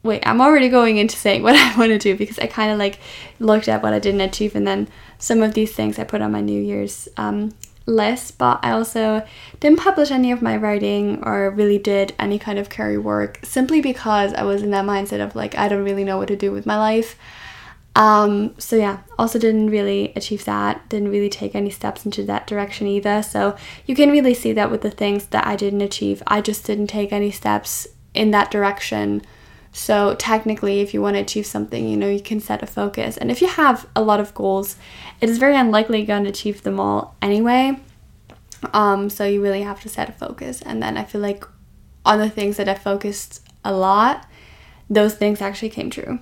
wait, 0.05 0.21
I'm 0.25 0.39
already 0.39 0.69
going 0.69 0.97
into 0.97 1.17
saying 1.17 1.43
what 1.43 1.55
I 1.55 1.77
want 1.77 1.89
to 1.89 1.97
do 1.97 2.15
because 2.15 2.39
I 2.39 2.47
kind 2.47 2.71
of 2.71 2.77
like 2.77 2.99
looked 3.39 3.67
at 3.67 3.83
what 3.83 3.93
I 3.93 3.99
didn't 3.99 4.21
achieve 4.21 4.55
and 4.55 4.65
then 4.65 4.87
some 5.17 5.41
of 5.41 5.53
these 5.53 5.73
things 5.73 5.99
I 5.99 6.03
put 6.03 6.21
on 6.21 6.31
my 6.31 6.41
New 6.41 6.61
Year's 6.61 7.09
um, 7.17 7.53
list. 7.85 8.37
But 8.37 8.59
I 8.63 8.71
also 8.71 9.25
didn't 9.59 9.79
publish 9.79 10.11
any 10.11 10.31
of 10.31 10.41
my 10.41 10.57
writing 10.57 11.23
or 11.23 11.49
really 11.49 11.77
did 11.77 12.13
any 12.19 12.39
kind 12.39 12.59
of 12.59 12.69
career 12.69 13.01
work 13.01 13.39
simply 13.43 13.81
because 13.81 14.33
I 14.33 14.43
was 14.43 14.63
in 14.63 14.71
that 14.71 14.85
mindset 14.85 15.23
of 15.23 15.35
like, 15.35 15.57
I 15.57 15.67
don't 15.67 15.83
really 15.83 16.03
know 16.03 16.17
what 16.17 16.27
to 16.29 16.35
do 16.35 16.51
with 16.51 16.65
my 16.65 16.77
life. 16.77 17.17
Um, 17.95 18.55
so 18.57 18.75
yeah, 18.75 18.99
also 19.17 19.39
didn't 19.39 19.69
really 19.69 20.11
achieve 20.17 20.43
that, 20.45 20.87
didn't 20.89 21.09
really 21.09 21.29
take 21.29 21.55
any 21.55 21.69
steps 21.69 22.05
into 22.05 22.23
that 22.23 22.45
direction 22.45 22.87
either. 22.87 23.23
So 23.23 23.55
you 23.85 23.95
can 23.95 24.11
really 24.11 24.33
see 24.33 24.51
that 24.51 24.69
with 24.69 24.81
the 24.81 24.91
things 24.91 25.27
that 25.27 25.47
I 25.47 25.55
didn't 25.55 25.81
achieve, 25.81 26.21
I 26.27 26.41
just 26.41 26.65
didn't 26.65 26.87
take 26.87 27.13
any 27.13 27.31
steps 27.31 27.87
in 28.13 28.31
that 28.31 28.51
direction. 28.51 29.21
So 29.77 30.15
technically, 30.15 30.79
if 30.79 30.93
you 30.93 31.01
want 31.01 31.17
to 31.17 31.21
achieve 31.21 31.45
something, 31.45 31.85
you 31.85 31.97
know, 31.97 32.07
you 32.07 32.21
can 32.21 32.39
set 32.39 32.63
a 32.63 32.65
focus. 32.65 33.17
And 33.17 33.29
if 33.29 33.41
you 33.41 33.49
have 33.49 33.85
a 33.93 34.01
lot 34.01 34.21
of 34.21 34.33
goals, 34.33 34.77
it 35.19 35.29
is 35.29 35.37
very 35.37 35.57
unlikely 35.57 35.97
you're 35.97 36.07
going 36.07 36.23
to 36.23 36.29
achieve 36.29 36.63
them 36.63 36.79
all 36.79 37.17
anyway. 37.21 37.77
Um, 38.71 39.09
so 39.09 39.25
you 39.25 39.43
really 39.43 39.63
have 39.63 39.81
to 39.81 39.89
set 39.89 40.07
a 40.07 40.13
focus. 40.13 40.61
And 40.61 40.81
then 40.81 40.95
I 40.95 41.03
feel 41.03 41.19
like 41.19 41.43
on 42.05 42.19
the 42.19 42.29
things 42.29 42.55
that 42.55 42.69
I 42.69 42.75
focused 42.75 43.45
a 43.65 43.73
lot, 43.73 44.25
those 44.89 45.15
things 45.15 45.41
actually 45.41 45.71
came 45.71 45.89
true. 45.89 46.19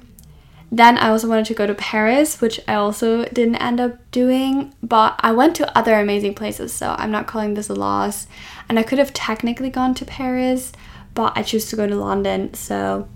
Then 0.72 0.98
I 0.98 1.10
also 1.10 1.30
wanted 1.30 1.46
to 1.46 1.54
go 1.54 1.68
to 1.68 1.76
Paris, 1.76 2.42
which 2.42 2.60
I 2.68 2.74
also 2.74 3.26
didn't 3.26 3.58
end 3.58 3.80
up 3.80 4.10
doing, 4.10 4.74
but 4.82 5.14
I 5.20 5.32
went 5.32 5.56
to 5.58 5.78
other 5.78 5.94
amazing 5.94 6.34
places, 6.34 6.74
so 6.74 6.96
I'm 6.98 7.12
not 7.12 7.28
calling 7.28 7.54
this 7.54 7.70
a 7.70 7.76
loss. 7.76 8.26
And 8.68 8.80
I 8.80 8.84
could 8.84 8.98
have 8.98 9.14
technically 9.14 9.70
gone 9.70 9.94
to 9.94 10.06
Paris, 10.06 10.72
but 11.14 11.38
I 11.38 11.44
chose 11.44 11.66
to 11.66 11.76
go 11.76 11.86
to 11.86 11.96
London, 11.96 12.56
so 12.56 13.08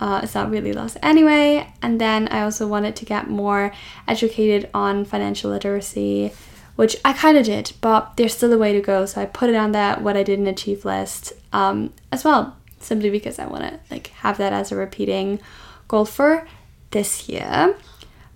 uh, 0.00 0.20
it's 0.22 0.34
not 0.34 0.50
really 0.50 0.72
lost 0.72 0.96
anyway. 1.02 1.72
And 1.82 2.00
then 2.00 2.28
I 2.28 2.42
also 2.42 2.66
wanted 2.66 2.96
to 2.96 3.04
get 3.04 3.28
more 3.28 3.72
educated 4.06 4.68
on 4.74 5.04
financial 5.04 5.50
literacy, 5.50 6.32
which 6.76 6.96
I 7.04 7.12
kind 7.12 7.38
of 7.38 7.46
did, 7.46 7.72
but 7.80 8.16
there's 8.16 8.34
still 8.34 8.52
a 8.52 8.58
way 8.58 8.72
to 8.72 8.80
go. 8.80 9.06
So 9.06 9.20
I 9.20 9.26
put 9.26 9.50
it 9.50 9.56
on 9.56 9.72
that 9.72 10.02
what 10.02 10.16
I 10.16 10.22
didn't 10.22 10.46
achieve 10.46 10.84
list 10.84 11.32
um, 11.52 11.92
as 12.12 12.24
well, 12.24 12.56
simply 12.80 13.10
because 13.10 13.38
I 13.38 13.46
want 13.46 13.64
to 13.64 13.80
like 13.90 14.08
have 14.08 14.38
that 14.38 14.52
as 14.52 14.70
a 14.70 14.76
repeating 14.76 15.40
goal 15.88 16.04
for 16.04 16.46
this 16.90 17.28
year. 17.28 17.76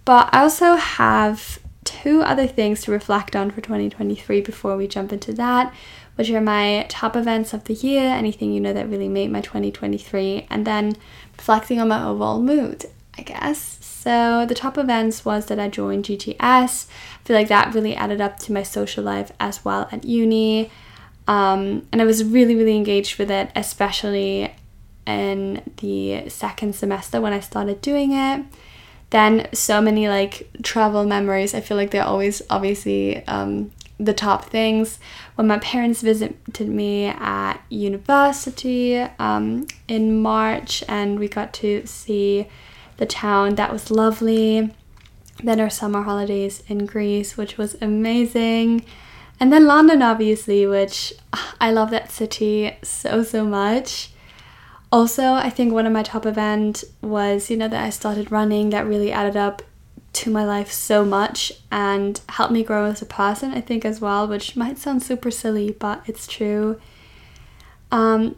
But 0.05 0.31
I 0.33 0.43
also 0.43 0.75
have 0.77 1.59
two 1.85 2.23
other 2.23 2.47
things 2.47 2.83
to 2.83 2.93
reflect 2.93 3.35
on 3.37 3.51
for 3.51 3.61
2023 3.61 4.41
before 4.41 4.77
we 4.77 4.87
jump 4.87 5.13
into 5.13 5.33
that, 5.35 5.75
which 6.21 6.29
are 6.29 6.41
my 6.43 6.85
top 6.91 7.17
events 7.17 7.55
of 7.55 7.65
the 7.65 7.73
year, 7.73 8.03
anything 8.03 8.53
you 8.53 8.61
know 8.61 8.75
that 8.75 8.91
really 8.91 9.09
made 9.09 9.33
my 9.33 9.41
2023, 9.41 10.47
and 10.51 10.67
then 10.67 10.95
reflecting 11.39 11.81
on 11.81 11.89
my 11.89 12.07
overall 12.07 12.43
mood, 12.43 12.85
I 13.17 13.23
guess. 13.23 13.79
So, 13.81 14.45
the 14.45 14.55
top 14.55 14.77
events 14.77 15.25
was 15.25 15.47
that 15.47 15.59
I 15.59 15.69
joined 15.69 16.05
GTS. 16.05 16.37
I 16.39 17.25
feel 17.25 17.35
like 17.35 17.49
that 17.49 17.75
really 17.75 17.97
added 17.97 18.21
up 18.21 18.39
to 18.41 18.53
my 18.53 18.63
social 18.63 19.03
life 19.03 19.33
as 19.41 19.65
well 19.65 19.89
at 19.91 20.05
uni. 20.05 20.71
Um, 21.27 21.89
and 21.91 22.03
I 22.03 22.05
was 22.05 22.23
really, 22.23 22.55
really 22.55 22.77
engaged 22.77 23.19
with 23.19 23.31
it, 23.31 23.51
especially 23.57 24.55
in 25.07 25.63
the 25.79 26.29
second 26.29 26.75
semester 26.75 27.19
when 27.23 27.33
I 27.33 27.41
started 27.41 27.81
doing 27.81 28.13
it. 28.13 28.45
Then 29.09 29.49
so 29.55 29.81
many 29.81 30.07
like 30.07 30.51
travel 30.63 31.07
memories. 31.07 31.55
I 31.55 31.63
feel 31.63 31.79
like 31.79 31.93
they're 31.93 32.05
always 32.05 32.43
obviously 32.51 33.27
um, 33.27 33.71
the 34.01 34.15
top 34.15 34.47
things. 34.47 34.99
When 35.41 35.47
my 35.47 35.59
parents 35.61 36.03
visited 36.03 36.69
me 36.69 37.07
at 37.07 37.63
university 37.71 38.99
um, 39.19 39.67
in 39.89 40.21
March 40.21 40.85
and 40.87 41.19
we 41.19 41.29
got 41.29 41.55
to 41.55 41.87
see 41.87 42.47
the 42.99 43.07
town, 43.07 43.55
that 43.55 43.73
was 43.73 43.91
lovely. 43.91 44.71
Then 45.43 45.59
our 45.59 45.71
summer 45.71 46.03
holidays 46.03 46.63
in 46.69 46.85
Greece, 46.85 47.39
which 47.39 47.57
was 47.57 47.75
amazing. 47.81 48.85
And 49.41 49.51
then 49.51 49.67
London, 49.67 50.03
obviously, 50.03 50.67
which 50.67 51.15
I 51.59 51.73
love 51.73 51.89
that 51.89 52.13
city 52.13 52.77
so, 52.83 53.23
so 53.23 53.43
much. 53.43 54.11
Also, 54.93 55.33
I 55.33 55.49
think 55.49 55.73
one 55.73 55.87
of 55.87 55.93
my 55.95 56.03
top 56.03 56.27
events 56.27 56.85
was, 57.01 57.49
you 57.49 57.57
know, 57.57 57.69
that 57.69 57.83
I 57.83 57.89
started 57.89 58.31
running 58.31 58.69
that 58.71 58.87
really 58.87 59.11
added 59.11 59.39
up 59.39 59.63
to 60.13 60.31
my 60.31 60.45
life 60.45 60.73
so 60.73 61.05
much 61.05 61.53
and 61.71 62.21
helped 62.29 62.53
me 62.53 62.65
grow 62.65 62.87
as 62.87 63.01
a 63.01 63.07
person, 63.07 63.53
I 63.53 63.61
think, 63.61 63.85
as 63.85 64.01
well, 64.01 64.27
which 64.27 64.57
might 64.57 64.79
sound 64.79 65.03
super 65.03 65.31
silly, 65.31 65.71
but 65.73 66.03
it's 66.07 66.27
true. 66.27 66.81
Um, 67.93 68.37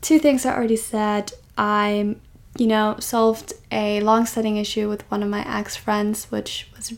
two 0.00 0.18
things 0.18 0.46
I 0.46 0.54
already 0.54 0.76
said. 0.76 1.32
I, 1.58 2.16
you 2.56 2.66
know, 2.66 2.96
solved 3.00 3.52
a 3.70 4.00
long 4.00 4.24
standing 4.26 4.56
issue 4.56 4.88
with 4.88 5.08
one 5.10 5.22
of 5.22 5.28
my 5.28 5.44
ex 5.46 5.76
friends, 5.76 6.30
which 6.30 6.68
was 6.76 6.92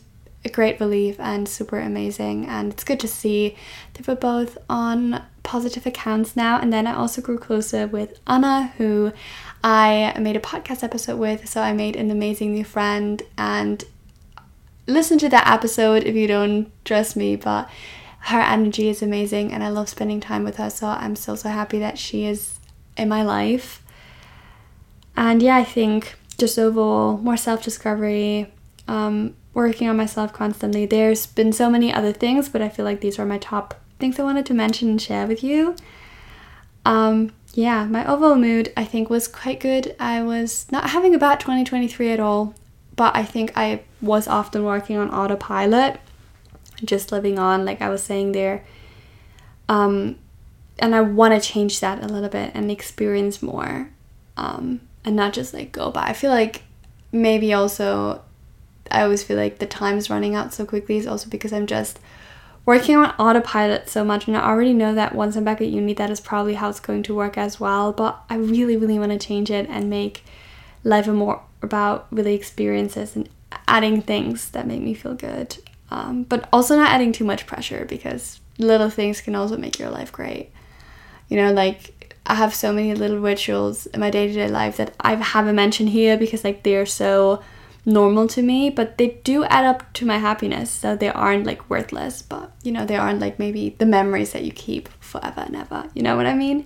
a 0.45 0.49
great 0.49 0.79
relief 0.79 1.19
and 1.19 1.47
super 1.47 1.79
amazing. 1.79 2.45
And 2.45 2.73
it's 2.73 2.83
good 2.83 2.99
to 3.01 3.07
see 3.07 3.55
that 3.93 4.07
we're 4.07 4.15
both 4.15 4.57
on 4.69 5.23
positive 5.41 5.85
accounts 5.85 6.35
now. 6.35 6.59
And 6.59 6.71
then 6.71 6.87
I 6.87 6.95
also 6.95 7.21
grew 7.21 7.37
closer 7.37 7.87
with 7.87 8.19
Anna, 8.27 8.73
who 8.77 9.11
I 9.63 10.13
made 10.19 10.35
a 10.35 10.41
podcast 10.41 10.83
episode 10.83 11.17
with. 11.17 11.47
So 11.47 11.61
I 11.61 11.73
made 11.73 11.95
an 11.95 12.11
amazing 12.11 12.53
new 12.53 12.65
friend. 12.65 13.21
And 13.37 13.83
listen 14.87 15.17
to 15.19 15.29
that 15.29 15.47
episode 15.47 16.03
if 16.03 16.15
you 16.15 16.27
don't 16.27 16.71
trust 16.85 17.15
me, 17.15 17.35
but 17.35 17.69
her 18.19 18.39
energy 18.39 18.87
is 18.89 19.01
amazing 19.01 19.51
and 19.51 19.63
I 19.63 19.69
love 19.69 19.89
spending 19.89 20.19
time 20.19 20.43
with 20.43 20.57
her. 20.57 20.69
So 20.69 20.87
I'm 20.87 21.15
so, 21.15 21.35
so 21.35 21.49
happy 21.49 21.79
that 21.79 21.97
she 21.97 22.25
is 22.25 22.59
in 22.97 23.09
my 23.09 23.23
life. 23.23 23.83
And 25.15 25.41
yeah, 25.41 25.57
I 25.57 25.63
think 25.63 26.15
just 26.37 26.57
overall 26.57 27.17
more 27.17 27.37
self 27.37 27.63
discovery, 27.63 28.51
um, 28.87 29.35
working 29.53 29.87
on 29.87 29.97
myself 29.97 30.33
constantly. 30.33 30.85
There's 30.85 31.25
been 31.25 31.53
so 31.53 31.69
many 31.69 31.93
other 31.93 32.11
things, 32.11 32.49
but 32.49 32.61
I 32.61 32.69
feel 32.69 32.85
like 32.85 33.01
these 33.01 33.19
are 33.19 33.25
my 33.25 33.37
top 33.37 33.79
things 33.99 34.19
I 34.19 34.23
wanted 34.23 34.45
to 34.47 34.53
mention 34.53 34.89
and 34.89 35.01
share 35.01 35.27
with 35.27 35.43
you. 35.43 35.75
Um, 36.85 37.31
yeah, 37.53 37.85
my 37.85 38.05
overall 38.09 38.35
mood 38.35 38.73
I 38.75 38.83
think 38.85 39.09
was 39.09 39.27
quite 39.27 39.59
good. 39.59 39.95
I 39.99 40.23
was 40.23 40.65
not 40.71 40.89
having 40.89 41.13
a 41.13 41.19
bad 41.19 41.39
2023 41.39 42.11
at 42.11 42.19
all, 42.19 42.55
but 42.95 43.15
I 43.15 43.23
think 43.23 43.51
I 43.55 43.83
was 44.01 44.27
often 44.27 44.63
working 44.63 44.97
on 44.97 45.09
autopilot, 45.09 45.99
just 46.83 47.11
living 47.11 47.39
on, 47.39 47.65
like 47.65 47.81
I 47.81 47.89
was 47.89 48.03
saying 48.03 48.33
there. 48.33 48.63
Um, 49.69 50.17
and 50.79 50.93
I 50.95 51.01
want 51.01 51.33
to 51.33 51.47
change 51.47 51.79
that 51.79 52.03
a 52.03 52.07
little 52.07 52.29
bit 52.29 52.51
and 52.53 52.69
experience 52.71 53.41
more 53.41 53.89
um, 54.37 54.81
and 55.05 55.15
not 55.15 55.33
just 55.33 55.53
like 55.53 55.71
go 55.71 55.91
by. 55.91 56.03
I 56.03 56.13
feel 56.13 56.31
like 56.31 56.63
maybe 57.11 57.53
also 57.53 58.21
I 58.91 59.03
always 59.03 59.23
feel 59.23 59.37
like 59.37 59.59
the 59.59 59.65
time 59.65 59.97
is 59.97 60.09
running 60.09 60.35
out 60.35 60.53
so 60.53 60.65
quickly 60.65 60.97
is 60.97 61.07
also 61.07 61.29
because 61.29 61.53
I'm 61.53 61.67
just 61.67 61.99
working 62.65 62.95
on 62.95 63.11
autopilot 63.11 63.89
so 63.89 64.03
much 64.03 64.27
and 64.27 64.37
I 64.37 64.41
already 64.41 64.73
know 64.73 64.93
that 64.95 65.15
once 65.15 65.35
I'm 65.35 65.43
back 65.43 65.61
at 65.61 65.67
uni 65.67 65.93
that 65.93 66.09
is 66.09 66.21
probably 66.21 66.55
how 66.55 66.69
it's 66.69 66.79
going 66.79 67.03
to 67.03 67.15
work 67.15 67.37
as 67.37 67.59
well 67.59 67.91
but 67.91 68.23
I 68.29 68.35
really 68.35 68.77
really 68.77 68.97
want 68.97 69.11
to 69.11 69.19
change 69.19 69.51
it 69.51 69.67
and 69.69 69.89
make 69.89 70.23
life 70.83 71.07
more 71.07 71.41
about 71.61 72.07
really 72.11 72.35
experiences 72.35 73.15
and 73.15 73.29
adding 73.67 74.01
things 74.01 74.49
that 74.51 74.67
make 74.67 74.81
me 74.81 74.93
feel 74.93 75.13
good 75.13 75.57
um, 75.91 76.23
but 76.23 76.47
also 76.51 76.75
not 76.75 76.89
adding 76.89 77.11
too 77.11 77.23
much 77.23 77.45
pressure 77.45 77.85
because 77.85 78.39
little 78.57 78.89
things 78.89 79.21
can 79.21 79.35
also 79.35 79.57
make 79.57 79.79
your 79.79 79.89
life 79.89 80.11
great 80.11 80.51
you 81.29 81.37
know 81.37 81.51
like 81.51 82.03
I 82.25 82.35
have 82.35 82.55
so 82.55 82.71
many 82.71 82.93
little 82.93 83.19
rituals 83.19 83.85
in 83.87 83.99
my 83.99 84.09
day-to-day 84.09 84.47
life 84.47 84.77
that 84.77 84.95
I 84.99 85.15
haven't 85.15 85.55
mentioned 85.55 85.89
here 85.89 86.17
because 86.17 86.43
like 86.43 86.63
they're 86.63 86.85
so 86.85 87.41
normal 87.85 88.27
to 88.29 88.41
me, 88.41 88.69
but 88.69 88.97
they 88.97 89.19
do 89.23 89.43
add 89.45 89.65
up 89.65 89.91
to 89.93 90.05
my 90.05 90.17
happiness. 90.17 90.71
So 90.71 90.95
they 90.95 91.09
aren't 91.09 91.45
like 91.45 91.69
worthless, 91.69 92.21
but 92.21 92.51
you 92.63 92.71
know, 92.71 92.85
they 92.85 92.95
aren't 92.95 93.19
like 93.19 93.39
maybe 93.39 93.75
the 93.77 93.85
memories 93.85 94.31
that 94.31 94.43
you 94.45 94.51
keep 94.51 94.87
forever 95.01 95.41
and 95.41 95.55
ever. 95.55 95.89
You 95.93 96.01
know 96.01 96.15
what 96.15 96.25
I 96.25 96.33
mean? 96.33 96.65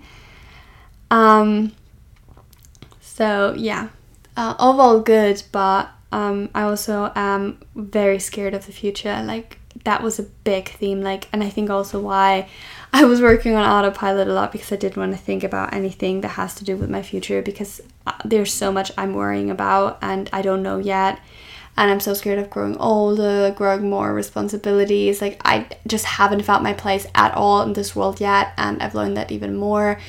Um 1.10 1.72
so 3.02 3.56
yeah. 3.58 3.90
Uh, 4.38 4.56
overall 4.60 5.02
good, 5.02 5.44
but 5.52 5.90
um 6.14 6.50
I 6.56 6.62
also 6.62 7.12
am 7.16 7.60
very 7.76 8.20
scared 8.20 8.54
of 8.54 8.66
the 8.66 8.72
future. 8.72 9.22
Like 9.26 9.60
that 9.84 10.02
was 10.02 10.20
a 10.20 10.24
big 10.24 10.70
theme 10.70 11.02
like 11.02 11.28
and 11.34 11.44
I 11.44 11.50
think 11.50 11.70
also 11.70 12.00
why 12.00 12.48
I 12.94 13.04
was 13.06 13.22
working 13.22 13.56
on 13.56 13.66
autopilot 13.66 14.28
a 14.28 14.34
lot 14.34 14.52
because 14.52 14.72
I 14.72 14.76
didn't 14.78 14.98
want 14.98 15.12
to 15.12 15.18
think 15.18 15.44
about 15.44 15.74
anything 15.74 16.22
that 16.22 16.30
has 16.30 16.56
to 16.56 16.64
do 16.64 16.78
with 16.78 16.90
my 16.90 17.02
future 17.02 17.42
because 17.42 17.82
uh, 18.06 18.14
there's 18.24 18.54
so 18.54 18.72
much 18.72 18.92
I'm 18.98 19.14
worrying 19.14 19.50
about 19.52 19.98
and 20.02 20.30
I 20.32 20.42
don't 20.42 20.64
know 20.64 20.78
yet. 20.78 21.20
And 21.80 21.92
I'm 21.92 22.00
so 22.00 22.16
scared 22.16 22.40
of 22.40 22.50
growing 22.50 22.76
older, 22.78 23.52
growing 23.56 23.88
more 23.88 24.12
responsibilities. 24.12 25.22
Like, 25.22 25.40
I 25.46 25.68
just 25.86 26.06
haven't 26.06 26.42
found 26.42 26.64
my 26.64 26.74
place 26.74 27.06
at 27.14 27.36
all 27.36 27.62
in 27.62 27.74
this 27.74 27.96
world 27.96 28.20
yet. 28.20 28.52
And 28.58 28.82
I've 28.82 28.96
learned 28.96 29.16
that 29.18 29.32
even 29.32 29.56
more. 29.56 30.00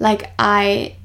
Like, 0.00 0.32
I 0.38 0.96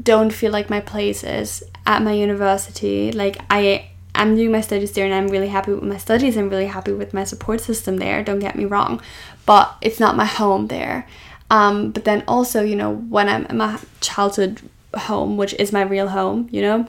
don't 0.00 0.30
feel 0.30 0.52
like 0.52 0.70
my 0.70 0.80
place 0.80 1.22
is 1.22 1.62
at 1.86 2.02
my 2.02 2.12
university. 2.12 3.12
Like, 3.12 3.38
I 3.50 3.90
I'm 4.14 4.36
doing 4.36 4.52
my 4.52 4.60
studies 4.60 4.92
there 4.92 5.04
and 5.04 5.14
I'm 5.14 5.26
really 5.26 5.48
happy 5.48 5.72
with 5.72 5.82
my 5.82 5.96
studies. 5.96 6.36
I'm 6.36 6.48
really 6.48 6.66
happy 6.66 6.92
with 6.92 7.12
my 7.12 7.24
support 7.24 7.60
system 7.60 7.96
there, 7.96 8.22
don't 8.22 8.38
get 8.38 8.56
me 8.56 8.64
wrong. 8.64 9.00
But 9.44 9.76
it's 9.80 9.98
not 9.98 10.16
my 10.16 10.24
home 10.24 10.68
there. 10.68 11.08
Um, 11.50 11.90
but 11.90 12.04
then 12.04 12.22
also, 12.28 12.62
you 12.62 12.76
know, 12.76 12.94
when 12.94 13.28
I'm 13.28 13.44
in 13.46 13.56
my 13.56 13.78
childhood 14.00 14.60
home, 14.94 15.36
which 15.36 15.54
is 15.54 15.72
my 15.72 15.82
real 15.82 16.08
home, 16.08 16.48
you 16.52 16.62
know, 16.62 16.86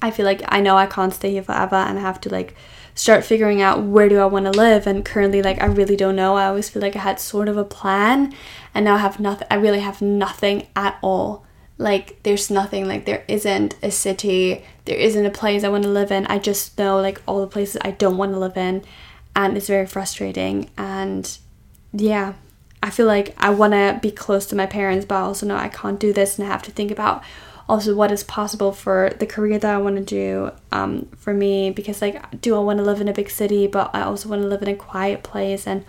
I 0.00 0.10
feel 0.10 0.24
like 0.24 0.42
I 0.48 0.60
know 0.60 0.76
I 0.76 0.86
can't 0.86 1.12
stay 1.12 1.32
here 1.32 1.42
forever 1.42 1.76
and 1.76 1.98
I 1.98 2.02
have 2.02 2.20
to 2.22 2.28
like 2.28 2.54
start 2.94 3.24
figuring 3.24 3.60
out 3.60 3.82
where 3.82 4.08
do 4.08 4.18
I 4.18 4.26
want 4.26 4.46
to 4.46 4.50
live 4.52 4.86
and 4.86 5.04
currently 5.04 5.42
like 5.42 5.60
I 5.60 5.66
really 5.66 5.96
don't 5.96 6.16
know. 6.16 6.36
I 6.36 6.46
always 6.46 6.68
feel 6.68 6.80
like 6.80 6.96
I 6.96 7.00
had 7.00 7.18
sort 7.18 7.48
of 7.48 7.56
a 7.56 7.64
plan 7.64 8.34
and 8.72 8.84
now 8.84 8.94
I 8.94 8.98
have 8.98 9.18
nothing 9.18 9.46
I 9.50 9.56
really 9.56 9.80
have 9.80 10.00
nothing 10.00 10.68
at 10.76 10.98
all 11.02 11.45
like 11.78 12.22
there's 12.22 12.50
nothing 12.50 12.86
like 12.86 13.04
there 13.04 13.24
isn't 13.28 13.74
a 13.82 13.90
city 13.90 14.64
there 14.86 14.96
isn't 14.96 15.26
a 15.26 15.30
place 15.30 15.62
i 15.62 15.68
want 15.68 15.82
to 15.82 15.90
live 15.90 16.10
in. 16.10 16.26
I 16.26 16.38
just 16.38 16.78
know 16.78 17.00
like 17.00 17.20
all 17.26 17.40
the 17.40 17.46
places 17.46 17.80
i 17.82 17.90
don't 17.90 18.16
want 18.16 18.32
to 18.32 18.38
live 18.38 18.56
in 18.56 18.84
and 19.34 19.56
it's 19.56 19.66
very 19.66 19.86
frustrating. 19.86 20.70
And 20.78 21.38
yeah 21.92 22.34
i 22.82 22.90
feel 22.90 23.06
like 23.06 23.34
i 23.38 23.48
want 23.48 23.72
to 23.72 23.98
be 24.02 24.10
close 24.10 24.46
to 24.46 24.56
my 24.56 24.66
parents 24.66 25.06
but 25.06 25.14
i 25.14 25.20
also 25.20 25.46
know 25.46 25.56
i 25.56 25.68
can't 25.68 25.98
do 25.98 26.12
this 26.12 26.38
and 26.38 26.46
i 26.46 26.50
have 26.50 26.62
to 26.62 26.70
think 26.70 26.90
about 26.90 27.22
also 27.68 27.94
what 27.94 28.12
is 28.12 28.22
possible 28.22 28.70
for 28.70 29.10
the 29.18 29.26
career 29.26 29.58
that 29.58 29.74
i 29.74 29.78
want 29.78 29.96
to 29.96 30.04
do 30.04 30.50
um, 30.72 31.06
for 31.16 31.32
me 31.32 31.70
because 31.70 32.02
like 32.02 32.40
do 32.40 32.54
i 32.54 32.58
want 32.58 32.78
to 32.78 32.84
live 32.84 33.00
in 33.00 33.08
a 33.08 33.12
big 33.12 33.30
city 33.30 33.66
but 33.66 33.90
i 33.94 34.02
also 34.02 34.28
want 34.28 34.42
to 34.42 34.48
live 34.48 34.62
in 34.62 34.68
a 34.68 34.76
quiet 34.76 35.22
place 35.22 35.66
and 35.66 35.84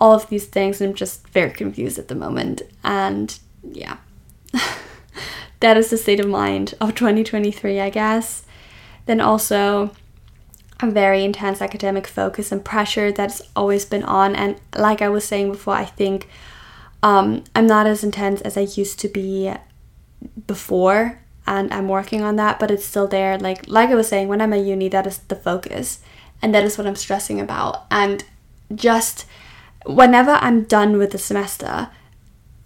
all 0.00 0.12
of 0.12 0.28
these 0.28 0.46
things 0.46 0.80
and 0.80 0.90
i'm 0.90 0.94
just 0.94 1.26
very 1.28 1.50
confused 1.50 1.98
at 1.98 2.08
the 2.08 2.14
moment. 2.14 2.62
And 2.84 3.38
yeah 3.72 3.96
that 5.60 5.76
is 5.76 5.90
the 5.90 5.96
state 5.96 6.20
of 6.20 6.28
mind 6.28 6.74
of 6.80 6.94
2023, 6.94 7.80
I 7.80 7.90
guess. 7.90 8.44
Then 9.06 9.20
also 9.20 9.90
a 10.80 10.90
very 10.90 11.24
intense 11.24 11.60
academic 11.60 12.06
focus 12.06 12.52
and 12.52 12.64
pressure 12.64 13.10
that's 13.10 13.42
always 13.56 13.84
been 13.84 14.04
on. 14.04 14.36
And 14.36 14.60
like 14.76 15.02
I 15.02 15.08
was 15.08 15.24
saying 15.24 15.50
before, 15.50 15.74
I 15.74 15.84
think 15.84 16.28
um, 17.02 17.44
I'm 17.54 17.66
not 17.66 17.86
as 17.86 18.04
intense 18.04 18.40
as 18.42 18.56
I 18.56 18.62
used 18.62 18.98
to 19.00 19.08
be 19.08 19.52
before, 20.46 21.20
and 21.46 21.72
I'm 21.72 21.88
working 21.88 22.22
on 22.22 22.36
that, 22.36 22.58
but 22.58 22.70
it's 22.70 22.84
still 22.84 23.06
there. 23.06 23.38
Like 23.38 23.68
like 23.68 23.90
I 23.90 23.94
was 23.94 24.08
saying, 24.08 24.28
when 24.28 24.40
I'm 24.40 24.52
at 24.52 24.64
uni, 24.64 24.88
that 24.88 25.06
is 25.06 25.18
the 25.18 25.36
focus, 25.36 26.00
and 26.42 26.54
that 26.54 26.64
is 26.64 26.76
what 26.76 26.86
I'm 26.86 26.96
stressing 26.96 27.40
about. 27.40 27.86
And 27.90 28.24
just 28.74 29.26
whenever 29.86 30.32
I'm 30.32 30.64
done 30.64 30.98
with 30.98 31.12
the 31.12 31.18
semester, 31.18 31.88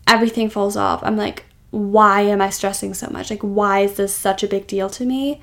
everything 0.07 0.51
falls 0.51 0.77
off. 0.77 1.03
I'm 1.03 1.17
like, 1.17 1.45
why 1.73 2.21
am 2.21 2.43
I 2.43 2.51
stressing 2.51 2.93
so 2.95 3.09
much? 3.11 3.31
Like, 3.31 3.41
why 3.41 3.81
is 3.81 3.95
this 3.95 4.15
such 4.15 4.43
a 4.43 4.47
big 4.47 4.67
deal 4.67 4.89
to 4.91 5.07
me? 5.07 5.41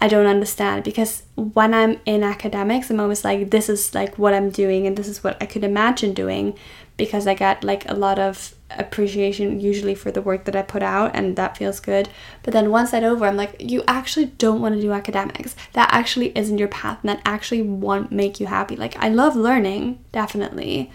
I 0.00 0.08
don't 0.08 0.26
understand 0.26 0.84
because 0.84 1.22
when 1.34 1.74
I'm 1.74 2.00
in 2.06 2.22
academics, 2.22 2.88
I'm 2.88 3.00
always 3.00 3.24
like, 3.24 3.50
this 3.50 3.68
is 3.68 3.94
like 3.94 4.16
what 4.16 4.32
I'm 4.32 4.50
doing 4.50 4.86
and 4.86 4.96
this 4.96 5.08
is 5.08 5.22
what 5.22 5.36
I 5.40 5.46
could 5.46 5.64
imagine 5.64 6.14
doing 6.14 6.56
because 6.96 7.26
I 7.26 7.34
get 7.34 7.64
like 7.64 7.88
a 7.88 7.94
lot 7.94 8.18
of 8.18 8.54
appreciation 8.70 9.60
usually 9.60 9.94
for 9.94 10.10
the 10.10 10.22
work 10.22 10.44
that 10.44 10.56
I 10.56 10.62
put 10.62 10.82
out 10.82 11.14
and 11.14 11.36
that 11.36 11.56
feels 11.56 11.80
good. 11.80 12.08
But 12.42 12.52
then 12.52 12.70
once 12.70 12.92
that's 12.92 13.04
over, 13.04 13.26
I'm 13.26 13.36
like, 13.36 13.56
you 13.58 13.82
actually 13.88 14.26
don't 14.26 14.60
want 14.60 14.74
to 14.76 14.80
do 14.80 14.92
academics. 14.92 15.56
That 15.72 15.88
actually 15.92 16.36
isn't 16.36 16.58
your 16.58 16.68
path 16.68 16.98
and 17.02 17.08
that 17.08 17.22
actually 17.24 17.62
won't 17.62 18.12
make 18.12 18.38
you 18.38 18.46
happy. 18.46 18.76
Like, 18.76 18.96
I 18.96 19.08
love 19.08 19.34
learning, 19.34 19.98
definitely, 20.12 20.92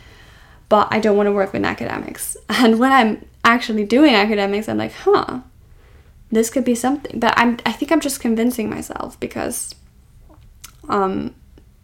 but 0.69 0.87
I 0.91 0.99
don't 0.99 1.17
want 1.17 1.27
to 1.27 1.33
work 1.33 1.53
in 1.53 1.65
academics. 1.65 2.35
And 2.49 2.79
when 2.79 2.91
I'm 2.91 3.25
actually 3.47 3.85
doing 3.85 4.13
academics, 4.13 4.67
I'm 4.69 4.77
like, 4.77 4.93
huh, 4.93 5.39
this 6.29 6.49
could 6.49 6.65
be 6.65 6.75
something. 6.75 7.19
But 7.19 7.33
I'm 7.37 7.57
I 7.65 7.71
think 7.71 7.91
I'm 7.91 8.01
just 8.01 8.19
convincing 8.19 8.69
myself 8.69 9.19
because 9.19 9.73
um, 10.89 11.33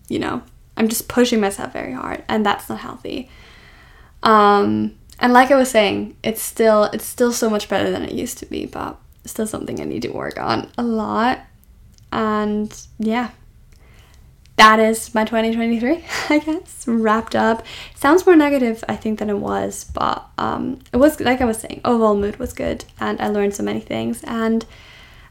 you 0.08 0.19
know, 0.19 0.43
I'm 0.78 0.88
just 0.88 1.08
pushing 1.08 1.39
myself 1.39 1.73
very 1.73 1.93
hard 1.93 2.23
and 2.28 2.45
that's 2.45 2.69
not 2.69 2.80
healthy. 2.80 3.30
Um 4.21 4.95
and 5.19 5.32
like 5.32 5.52
I 5.52 5.56
was 5.56 5.71
saying, 5.71 6.17
it's 6.23 6.41
still 6.41 6.86
it's 6.86 7.06
still 7.06 7.32
so 7.32 7.49
much 7.49 7.69
better 7.69 7.89
than 7.89 8.04
it 8.04 8.12
used 8.12 8.38
to 8.39 8.45
be, 8.45 8.65
but 8.65 8.99
still 9.26 9.47
something 9.47 9.80
I 9.80 9.86
need 9.86 10.02
to 10.02 10.10
work 10.10 10.39
on 10.39 10.69
a 10.78 10.84
lot. 10.84 11.39
And 12.12 12.69
yeah. 12.99 13.32
That 14.56 14.80
is 14.80 15.13
my 15.16 15.26
2023, 15.26 16.04
I 16.30 16.39
guess, 16.39 16.88
wrapped 16.88 17.36
up. 17.36 17.66
Sounds 17.96 18.26
more 18.26 18.36
negative, 18.36 18.84
I 18.88 18.96
think, 18.96 19.20
than 19.20 19.30
it 19.30 19.39
was, 19.39 19.86
but 19.86 20.26
um, 20.38 20.80
it 20.92 20.98
was, 20.98 21.20
like 21.20 21.42
I 21.42 21.46
was 21.46 21.58
saying, 21.58 21.82
overall 21.84 22.16
mood 22.16 22.38
was 22.38 22.54
good 22.54 22.86
and 23.00 23.20
I 23.20 23.28
learned 23.28 23.56
so 23.56 23.63
many 23.63 23.80
things. 23.80 24.24
And 24.26 24.66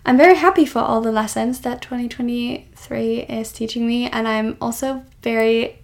I'm 0.04 0.16
very 0.16 0.34
happy 0.34 0.64
for 0.64 0.80
all 0.80 1.00
the 1.00 1.12
lessons 1.12 1.60
that 1.60 1.80
2023 1.82 3.20
is 3.20 3.52
teaching 3.52 3.86
me. 3.86 4.08
And 4.10 4.26
I'm 4.26 4.56
also 4.60 5.04
very 5.22 5.78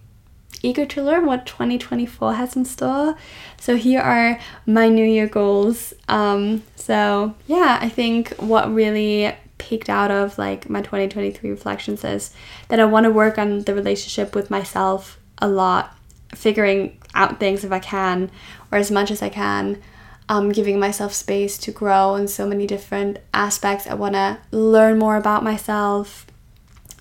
eager 0.61 0.85
to 0.85 1.01
learn 1.01 1.25
what 1.25 1.45
2024 1.45 2.33
has 2.33 2.55
in 2.55 2.65
store. 2.65 3.15
So 3.57 3.77
here 3.77 4.01
are 4.01 4.39
my 4.65 4.89
New 4.89 5.05
Year 5.05 5.27
goals. 5.27 5.93
Um, 6.09 6.63
so 6.75 7.35
yeah, 7.47 7.79
I 7.81 7.87
think 7.87 8.33
what 8.37 8.73
really 8.73 9.33
peeked 9.59 9.89
out 9.89 10.09
of 10.09 10.37
like 10.39 10.67
my 10.69 10.81
2023 10.81 11.47
reflection 11.51 11.95
says 11.95 12.33
that 12.69 12.79
I 12.79 12.85
want 12.85 13.03
to 13.03 13.11
work 13.11 13.37
on 13.37 13.59
the 13.59 13.75
relationship 13.75 14.33
with 14.33 14.49
myself 14.49 15.19
a 15.37 15.47
lot, 15.47 15.95
figuring 16.33 16.97
out 17.13 17.39
things 17.39 17.63
if 17.63 17.71
I 17.71 17.79
can 17.79 18.31
or 18.71 18.79
as 18.79 18.89
much 18.89 19.11
as 19.11 19.21
I 19.21 19.29
can. 19.29 19.79
Um, 20.27 20.51
giving 20.51 20.79
myself 20.79 21.13
space 21.13 21.57
to 21.57 21.71
grow 21.71 22.13
in 22.13 22.27
so 22.27 22.47
many 22.47 22.67
different 22.67 23.17
aspects. 23.33 23.87
I 23.87 23.95
want 23.95 24.13
to 24.13 24.37
learn 24.51 24.99
more 24.99 25.15
about 25.15 25.43
myself, 25.43 26.27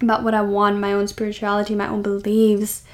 about 0.01 0.23
what 0.23 0.33
I 0.33 0.41
want, 0.41 0.81
my 0.81 0.95
own 0.95 1.09
spirituality, 1.09 1.75
my 1.75 1.89
own 1.89 2.01
beliefs, 2.01 2.85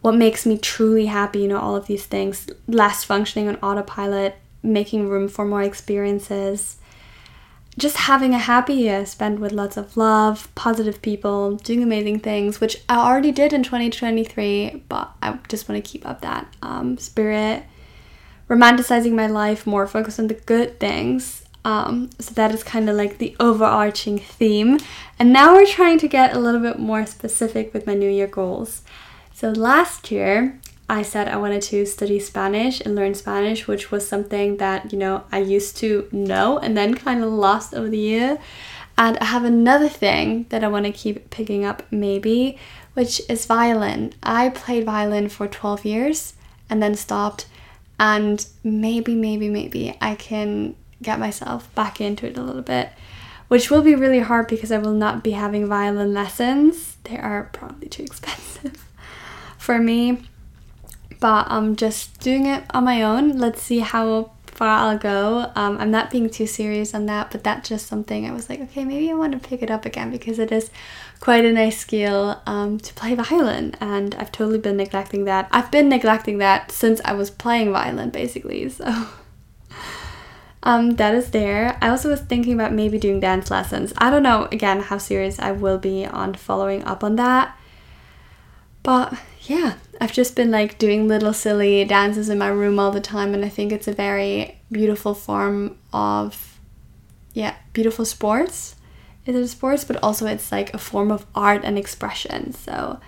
what 0.00 0.14
makes 0.14 0.46
me 0.46 0.56
truly 0.56 1.06
happy, 1.06 1.40
you 1.40 1.48
know, 1.48 1.60
all 1.60 1.76
of 1.76 1.88
these 1.88 2.06
things. 2.06 2.48
Less 2.66 3.04
functioning 3.04 3.50
on 3.50 3.56
autopilot, 3.56 4.36
making 4.62 5.10
room 5.10 5.28
for 5.28 5.44
more 5.44 5.62
experiences 5.62 6.78
just 7.78 7.96
having 7.96 8.34
a 8.34 8.38
happy 8.38 8.74
year 8.74 9.06
spent 9.06 9.40
with 9.40 9.52
lots 9.52 9.76
of 9.76 9.96
love, 9.96 10.54
positive 10.54 11.00
people, 11.00 11.56
doing 11.56 11.82
amazing 11.82 12.20
things, 12.20 12.60
which 12.60 12.82
I 12.88 12.96
already 12.96 13.32
did 13.32 13.52
in 13.52 13.62
2023, 13.62 14.84
but 14.88 15.12
I 15.22 15.38
just 15.48 15.68
want 15.68 15.82
to 15.82 15.90
keep 15.90 16.06
up 16.06 16.20
that 16.20 16.54
um, 16.60 16.98
spirit. 16.98 17.64
Romanticizing 18.48 19.12
my 19.12 19.26
life 19.26 19.66
more, 19.66 19.86
focus 19.86 20.18
on 20.18 20.26
the 20.26 20.34
good 20.34 20.78
things. 20.78 21.44
Um, 21.64 22.10
so 22.18 22.34
that 22.34 22.52
is 22.52 22.62
kind 22.62 22.90
of 22.90 22.96
like 22.96 23.18
the 23.18 23.34
overarching 23.40 24.18
theme. 24.18 24.78
And 25.18 25.32
now 25.32 25.54
we're 25.54 25.66
trying 25.66 25.98
to 26.00 26.08
get 26.08 26.34
a 26.34 26.38
little 26.38 26.60
bit 26.60 26.78
more 26.78 27.06
specific 27.06 27.72
with 27.72 27.86
my 27.86 27.94
New 27.94 28.10
Year 28.10 28.26
goals. 28.26 28.82
So 29.32 29.50
last 29.50 30.10
year, 30.10 30.60
I 30.92 31.00
said 31.00 31.26
I 31.26 31.38
wanted 31.38 31.62
to 31.62 31.86
study 31.86 32.20
Spanish 32.20 32.82
and 32.82 32.94
learn 32.94 33.14
Spanish, 33.14 33.66
which 33.66 33.90
was 33.90 34.06
something 34.06 34.58
that, 34.58 34.92
you 34.92 34.98
know, 34.98 35.24
I 35.32 35.38
used 35.38 35.78
to 35.78 36.06
know 36.12 36.58
and 36.58 36.76
then 36.76 36.94
kind 36.94 37.24
of 37.24 37.32
lost 37.32 37.72
over 37.72 37.88
the 37.88 37.96
year. 37.96 38.38
And 38.98 39.16
I 39.16 39.24
have 39.24 39.42
another 39.42 39.88
thing 39.88 40.44
that 40.50 40.62
I 40.62 40.68
want 40.68 40.84
to 40.84 40.92
keep 40.92 41.30
picking 41.30 41.64
up, 41.64 41.82
maybe, 41.90 42.58
which 42.92 43.22
is 43.30 43.46
violin. 43.46 44.12
I 44.22 44.50
played 44.50 44.84
violin 44.84 45.30
for 45.30 45.48
12 45.48 45.86
years 45.86 46.34
and 46.68 46.82
then 46.82 46.94
stopped. 46.94 47.46
And 47.98 48.46
maybe, 48.62 49.14
maybe, 49.14 49.48
maybe 49.48 49.96
I 49.98 50.14
can 50.14 50.76
get 51.00 51.18
myself 51.18 51.74
back 51.74 52.02
into 52.02 52.26
it 52.26 52.36
a 52.36 52.42
little 52.42 52.60
bit, 52.60 52.90
which 53.48 53.70
will 53.70 53.82
be 53.82 53.94
really 53.94 54.20
hard 54.20 54.46
because 54.46 54.70
I 54.70 54.76
will 54.76 54.92
not 54.92 55.24
be 55.24 55.30
having 55.30 55.66
violin 55.66 56.12
lessons. 56.12 56.98
They 57.04 57.16
are 57.16 57.48
probably 57.54 57.88
too 57.88 58.02
expensive 58.10 58.84
for 59.56 59.78
me 59.78 60.24
but 61.22 61.46
I'm 61.48 61.76
just 61.76 62.18
doing 62.18 62.46
it 62.46 62.64
on 62.70 62.82
my 62.82 63.00
own. 63.04 63.38
Let's 63.38 63.62
see 63.62 63.78
how 63.78 64.32
far 64.46 64.90
I'll 64.90 64.98
go. 64.98 65.52
Um, 65.54 65.78
I'm 65.78 65.92
not 65.92 66.10
being 66.10 66.28
too 66.28 66.48
serious 66.48 66.94
on 66.94 67.06
that, 67.06 67.30
but 67.30 67.44
that's 67.44 67.68
just 67.68 67.86
something 67.86 68.26
I 68.26 68.32
was 68.32 68.50
like, 68.50 68.60
okay, 68.60 68.84
maybe 68.84 69.08
I 69.08 69.14
want 69.14 69.32
to 69.32 69.38
pick 69.38 69.62
it 69.62 69.70
up 69.70 69.86
again 69.86 70.10
because 70.10 70.40
it 70.40 70.50
is 70.50 70.72
quite 71.20 71.44
a 71.44 71.52
nice 71.52 71.78
skill 71.78 72.42
um, 72.44 72.80
to 72.80 72.92
play 72.94 73.14
violin, 73.14 73.76
and 73.80 74.16
I've 74.16 74.32
totally 74.32 74.58
been 74.58 74.76
neglecting 74.76 75.24
that. 75.26 75.48
I've 75.52 75.70
been 75.70 75.88
neglecting 75.88 76.38
that 76.38 76.72
since 76.72 77.00
I 77.04 77.12
was 77.12 77.30
playing 77.30 77.72
violin, 77.72 78.10
basically. 78.10 78.68
So. 78.82 79.06
Um, 80.64 80.90
that 80.90 81.14
is 81.14 81.30
there. 81.30 81.76
I 81.80 81.88
also 81.88 82.08
was 82.08 82.20
thinking 82.20 82.52
about 82.52 82.72
maybe 82.72 82.96
doing 82.96 83.18
dance 83.18 83.50
lessons. 83.50 83.92
I 83.98 84.10
don't 84.10 84.22
know 84.22 84.48
again 84.52 84.80
how 84.80 84.98
serious 84.98 85.40
I 85.40 85.50
will 85.50 85.78
be 85.78 86.06
on 86.06 86.34
following 86.34 86.84
up 86.84 87.02
on 87.02 87.16
that. 87.16 87.58
But 88.84 89.18
yeah, 89.42 89.74
I've 90.02 90.12
just 90.12 90.34
been 90.34 90.50
like 90.50 90.78
doing 90.78 91.06
little 91.06 91.32
silly 91.32 91.84
dances 91.84 92.28
in 92.28 92.36
my 92.36 92.48
room 92.48 92.80
all 92.80 92.90
the 92.90 93.00
time, 93.00 93.34
and 93.34 93.44
I 93.44 93.48
think 93.48 93.70
it's 93.70 93.86
a 93.86 93.92
very 93.92 94.60
beautiful 94.72 95.14
form 95.14 95.78
of, 95.92 96.58
yeah, 97.34 97.54
beautiful 97.72 98.04
sports. 98.04 98.74
Is 99.26 99.36
it 99.36 99.42
a 99.42 99.46
sports? 99.46 99.84
But 99.84 100.02
also 100.02 100.26
it's 100.26 100.50
like 100.50 100.74
a 100.74 100.78
form 100.78 101.12
of 101.12 101.24
art 101.36 101.62
and 101.62 101.78
expression. 101.78 102.52
So 102.52 102.98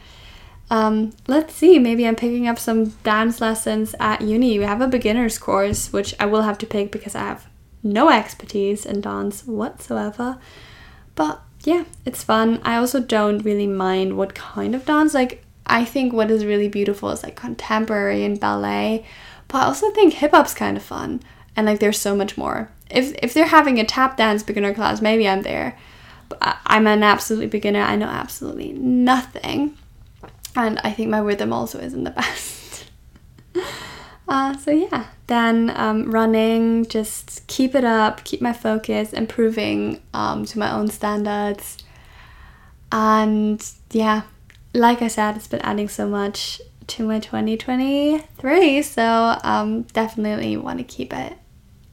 um, 0.70 1.12
let's 1.26 1.52
see, 1.54 1.80
maybe 1.80 2.06
I'm 2.06 2.14
picking 2.14 2.46
up 2.46 2.60
some 2.60 2.90
dance 3.02 3.40
lessons 3.40 3.96
at 3.98 4.20
uni. 4.20 4.60
We 4.60 4.64
have 4.64 4.80
a 4.80 4.86
beginner's 4.86 5.36
course, 5.36 5.92
which 5.92 6.14
I 6.20 6.26
will 6.26 6.42
have 6.42 6.58
to 6.58 6.66
pick 6.66 6.92
because 6.92 7.16
I 7.16 7.22
have 7.22 7.48
no 7.82 8.08
expertise 8.08 8.86
in 8.86 9.00
dance 9.00 9.44
whatsoever. 9.44 10.38
But 11.16 11.42
yeah, 11.64 11.86
it's 12.04 12.22
fun. 12.22 12.60
I 12.62 12.76
also 12.76 13.00
don't 13.00 13.38
really 13.38 13.66
mind 13.66 14.16
what 14.16 14.36
kind 14.36 14.76
of 14.76 14.86
dance. 14.86 15.12
Like, 15.12 15.43
I 15.66 15.84
think 15.84 16.12
what 16.12 16.30
is 16.30 16.44
really 16.44 16.68
beautiful 16.68 17.10
is 17.10 17.22
like 17.22 17.36
contemporary 17.36 18.24
and 18.24 18.38
ballet, 18.38 19.04
but 19.48 19.58
I 19.58 19.64
also 19.66 19.90
think 19.92 20.14
hip 20.14 20.32
hop's 20.32 20.54
kind 20.54 20.76
of 20.76 20.82
fun 20.82 21.20
and 21.56 21.66
like 21.66 21.80
there's 21.80 22.00
so 22.00 22.14
much 22.16 22.36
more. 22.36 22.70
If 22.90 23.14
if 23.22 23.34
they're 23.34 23.46
having 23.46 23.78
a 23.78 23.84
tap 23.84 24.16
dance 24.16 24.42
beginner 24.42 24.74
class, 24.74 25.00
maybe 25.00 25.28
I'm 25.28 25.42
there. 25.42 25.78
But 26.28 26.58
I'm 26.66 26.86
an 26.86 27.02
absolute 27.02 27.50
beginner. 27.50 27.80
I 27.80 27.96
know 27.96 28.06
absolutely 28.06 28.72
nothing, 28.72 29.76
and 30.56 30.80
I 30.82 30.90
think 30.90 31.10
my 31.10 31.18
rhythm 31.18 31.52
also 31.52 31.78
isn't 31.78 32.04
the 32.04 32.10
best. 32.22 32.90
uh, 34.28 34.56
so 34.56 34.70
yeah, 34.70 35.06
then 35.26 35.72
um, 35.76 36.10
running, 36.10 36.86
just 36.86 37.46
keep 37.46 37.74
it 37.74 37.84
up, 37.84 38.24
keep 38.24 38.40
my 38.40 38.52
focus, 38.52 39.12
improving 39.12 40.00
um, 40.12 40.44
to 40.46 40.58
my 40.58 40.72
own 40.72 40.88
standards, 40.88 41.78
and 42.90 43.64
yeah, 43.90 44.22
like 44.74 45.02
I 45.02 45.08
said, 45.08 45.36
it's 45.36 45.46
been 45.46 45.60
adding 45.60 45.88
so 45.88 46.08
much 46.08 46.60
to 46.88 47.06
my 47.06 47.20
2023, 47.20 48.82
so 48.82 49.38
um, 49.42 49.82
definitely 49.82 50.56
want 50.56 50.78
to 50.78 50.84
keep 50.84 51.12
it 51.12 51.38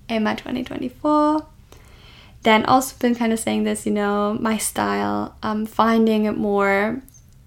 in 0.10 0.24
my 0.24 0.34
2024. 0.34 1.46
Then 2.42 2.66
also 2.66 2.96
been 2.98 3.14
kind 3.14 3.32
of 3.32 3.40
saying 3.40 3.64
this, 3.64 3.86
you 3.86 3.92
know, 3.92 4.36
my 4.40 4.58
style, 4.58 5.36
um, 5.44 5.68
finding 5.68 6.26
it 6.26 6.36
more, 6.36 7.02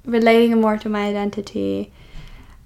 relating 0.04 0.52
it 0.52 0.56
more 0.56 0.78
to 0.78 0.88
my 0.88 1.08
identity, 1.08 1.92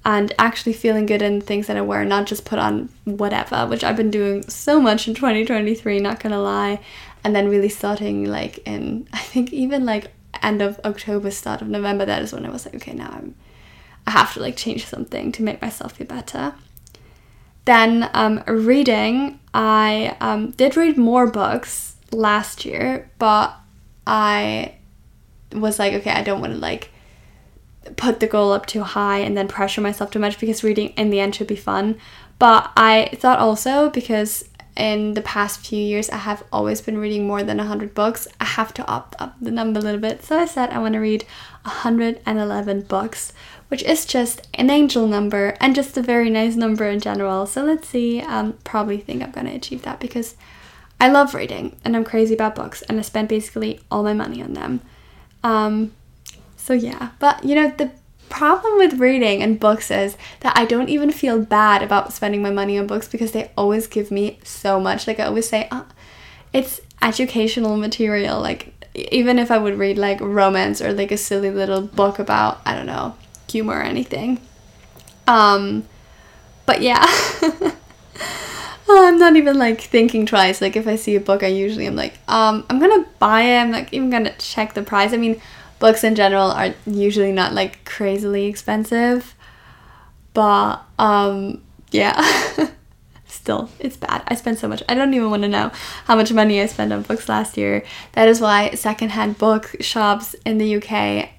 and 0.05 0.33
actually 0.39 0.75
feeling 0.75 1.07
good 1.07 1.23
in 1.23 1.41
things 1.41 1.67
that 1.69 1.77
I 1.77 1.81
wear, 1.81 2.05
not 2.05 2.27
just 2.27 2.45
put 2.45 2.59
on 2.59 2.91
whatever, 3.05 3.67
which 3.67 3.83
I've 3.83 3.97
been 3.97 4.11
doing 4.11 4.43
so 4.49 4.79
much 4.79 5.09
in 5.09 5.15
2023, 5.15 6.01
not 6.01 6.21
gonna 6.21 6.41
lie. 6.41 6.81
And 7.25 7.35
then 7.35 7.49
really 7.49 7.69
starting 7.71 8.27
like 8.27 8.59
in, 8.67 9.09
I 9.13 9.19
think 9.19 9.55
even 9.55 9.87
like 9.87 10.13
end 10.43 10.63
of 10.63 10.81
October, 10.85 11.31
start 11.31 11.63
of 11.63 11.69
November, 11.69 12.05
that 12.05 12.23
is 12.23 12.33
when 12.33 12.47
I 12.47 12.51
was 12.51 12.67
like, 12.67 12.75
okay, 12.77 12.93
now 12.93 13.11
I'm 13.11 13.35
I 14.07 14.13
have 14.13 14.33
to 14.35 14.41
like 14.41 14.57
change 14.57 14.87
something 14.87 15.33
to 15.33 15.43
make 15.43 15.61
myself 15.61 15.93
feel 15.93 16.07
better. 16.07 16.55
Then 17.67 18.09
um, 18.15 18.43
reading, 18.47 19.39
I 19.53 20.17
um, 20.21 20.53
did 20.53 20.79
read 20.79 20.97
more 20.97 21.27
books 21.27 21.97
last 22.11 22.65
year, 22.65 23.11
but 23.19 23.55
I 24.07 24.77
was 25.53 25.79
like, 25.79 25.93
okay, 25.93 26.11
I 26.11 26.23
don't 26.23 26.41
want 26.41 26.55
to 26.55 26.59
like 26.59 26.91
put 27.97 28.21
the 28.21 28.27
goal 28.27 28.53
up 28.53 28.65
too 28.65 28.83
high 28.83 29.19
and 29.19 29.37
then 29.37 29.47
pressure 29.47 29.83
myself 29.83 30.11
too 30.11 30.19
much 30.19 30.41
because 30.41 30.65
reading 30.65 30.89
in 30.91 31.11
the 31.11 31.21
end 31.21 31.35
should 31.35 31.47
be 31.47 31.57
fun. 31.57 31.99
But 32.39 32.73
I 32.79 33.11
thought 33.17 33.39
also 33.39 33.91
because 33.91 34.48
in 34.79 35.15
the 35.15 35.23
past 35.23 35.59
few 35.61 35.83
years, 35.83 36.09
I 36.09 36.19
have 36.19 36.45
always 36.53 36.81
been 36.81 36.99
reading 36.99 37.27
more 37.27 37.43
than 37.43 37.59
100 37.59 37.95
books. 37.95 38.29
I 38.41 38.45
have 38.45 38.73
to 38.75 38.89
up 38.89 39.17
up 39.19 39.35
the 39.41 39.51
number 39.51 39.81
a 39.81 39.83
little 39.83 40.01
bit. 40.01 40.25
So 40.25 40.39
I 40.39 40.47
said 40.47 40.71
I 40.71 40.79
want 40.79 40.95
to 40.95 41.01
read 41.01 41.25
111 41.65 42.83
books, 42.83 43.33
which 43.67 43.83
is 43.83 44.07
just 44.07 44.47
an 44.55 44.71
angel 44.71 45.09
number 45.09 45.57
and 45.61 45.75
just 45.75 45.97
a 45.97 46.03
very 46.03 46.31
nice 46.31 46.55
number 46.55 46.89
in 46.89 47.01
general. 47.01 47.45
So 47.45 47.65
let's 47.65 47.89
see. 47.89 48.21
Um, 48.21 48.55
probably 48.63 48.99
think 48.99 49.23
I'm 49.23 49.33
to 49.33 49.55
achieve 49.55 49.83
that 49.83 49.99
because 49.99 50.37
I 51.01 51.09
love 51.09 51.35
reading 51.35 51.77
and 51.85 51.97
I'm 51.97 52.05
crazy 52.05 52.35
about 52.35 52.55
books 52.55 52.83
and 52.83 52.99
I 52.99 53.03
spend 53.03 53.29
basically 53.29 53.81
all 53.91 54.05
my 54.05 54.15
money 54.15 54.43
on 54.43 54.55
them. 54.55 54.81
Um, 55.43 55.93
so 56.57 56.73
yeah, 56.73 57.11
but 57.19 57.45
you 57.45 57.57
know, 57.57 57.75
the 57.77 57.91
problem 58.29 58.79
with 58.79 59.01
reading 59.01 59.43
and 59.43 59.59
books 59.61 59.91
is 59.91 60.17
that 60.41 60.57
I 60.57 60.65
don't 60.65 60.89
even 60.89 61.11
feel 61.11 61.41
bad 61.41 61.83
about 61.83 62.13
spending 62.13 62.43
my 62.43 62.51
money 62.51 62.79
on 62.79 62.87
books 62.87 63.09
because 63.09 63.33
they 63.33 63.51
always 63.57 63.87
give 63.87 64.11
me 64.11 64.39
so 64.45 64.81
much. 64.81 65.07
Like 65.07 65.21
I 65.21 65.25
always 65.25 65.49
say, 65.49 65.69
oh, 65.71 65.87
it's 66.53 66.81
educational 67.03 67.77
material. 67.77 68.41
Like 68.41 68.73
even 68.95 69.39
if 69.39 69.51
I 69.51 69.59
would 69.59 69.79
read 69.79 69.99
like 69.99 70.21
romance 70.21 70.81
or 70.81 70.93
like 70.93 71.13
a 71.13 71.17
silly 71.17 71.51
little 71.51 71.83
book 71.83 72.19
about 72.19 72.61
I 72.65 72.75
don't 72.75 72.87
know 72.87 73.17
humor 73.51 73.79
or 73.79 73.83
anything. 73.83 74.41
Um, 75.27 75.87
but 76.67 76.83
yeah. 76.83 77.07
I'm 78.91 79.19
not 79.19 79.37
even 79.37 79.59
like 79.59 79.81
thinking 79.81 80.27
twice. 80.27 80.61
Like 80.61 80.77
if 80.77 80.87
I 80.87 80.97
see 80.97 81.15
a 81.17 81.21
book, 81.21 81.43
I 81.43 81.49
usually 81.49 81.87
am 81.87 81.97
like, 81.97 82.15
um, 82.27 82.65
I'm 82.71 82.79
gonna 82.79 83.05
buy 83.19 83.43
it. 83.43 83.59
I'm 83.59 83.71
like 83.71 83.93
even 83.93 84.11
gonna 84.11 84.35
check 84.39 84.75
the 84.75 84.83
price. 84.83 85.13
I 85.13 85.19
mean, 85.19 85.41
books 85.79 86.05
in 86.05 86.15
general 86.15 86.51
are 86.51 86.75
usually 86.87 87.33
not 87.33 87.53
like 87.53 87.85
crazily 87.85 88.47
expensive. 88.47 89.35
But 90.35 90.83
um 90.99 91.63
yeah. 91.91 92.23
Still, 93.27 93.71
it's 93.79 93.97
bad. 93.97 94.23
I 94.27 94.35
spent 94.35 94.59
so 94.59 94.69
much. 94.69 94.83
I 94.89 94.95
don't 94.95 95.13
even 95.15 95.31
want 95.31 95.43
to 95.43 95.49
know 95.49 95.71
how 96.07 96.17
much 96.17 96.33
money 96.33 96.61
I 96.61 96.67
spent 96.67 96.93
on 96.93 97.03
books 97.03 97.29
last 97.29 97.57
year. 97.57 97.85
That 98.13 98.29
is 98.29 98.41
why 98.41 98.71
secondhand 98.71 99.39
book 99.39 99.77
shops 99.81 100.35
in 100.45 100.59
the 100.59 100.77
UK 100.77 101.31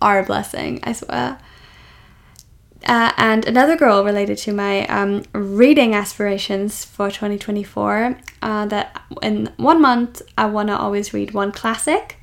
are 0.00 0.20
a 0.20 0.22
blessing, 0.24 0.80
I 0.82 0.92
swear. 0.92 1.38
Uh, 2.86 3.12
and 3.16 3.46
another 3.46 3.76
goal 3.76 4.04
related 4.04 4.38
to 4.38 4.52
my 4.52 4.86
um, 4.86 5.24
reading 5.32 5.94
aspirations 5.94 6.84
for 6.84 7.10
2024 7.10 8.18
uh, 8.42 8.66
that 8.66 9.02
in 9.22 9.50
one 9.56 9.80
month 9.80 10.22
I 10.38 10.46
want 10.46 10.68
to 10.68 10.78
always 10.78 11.12
read 11.12 11.32
one 11.32 11.52
classic 11.52 12.16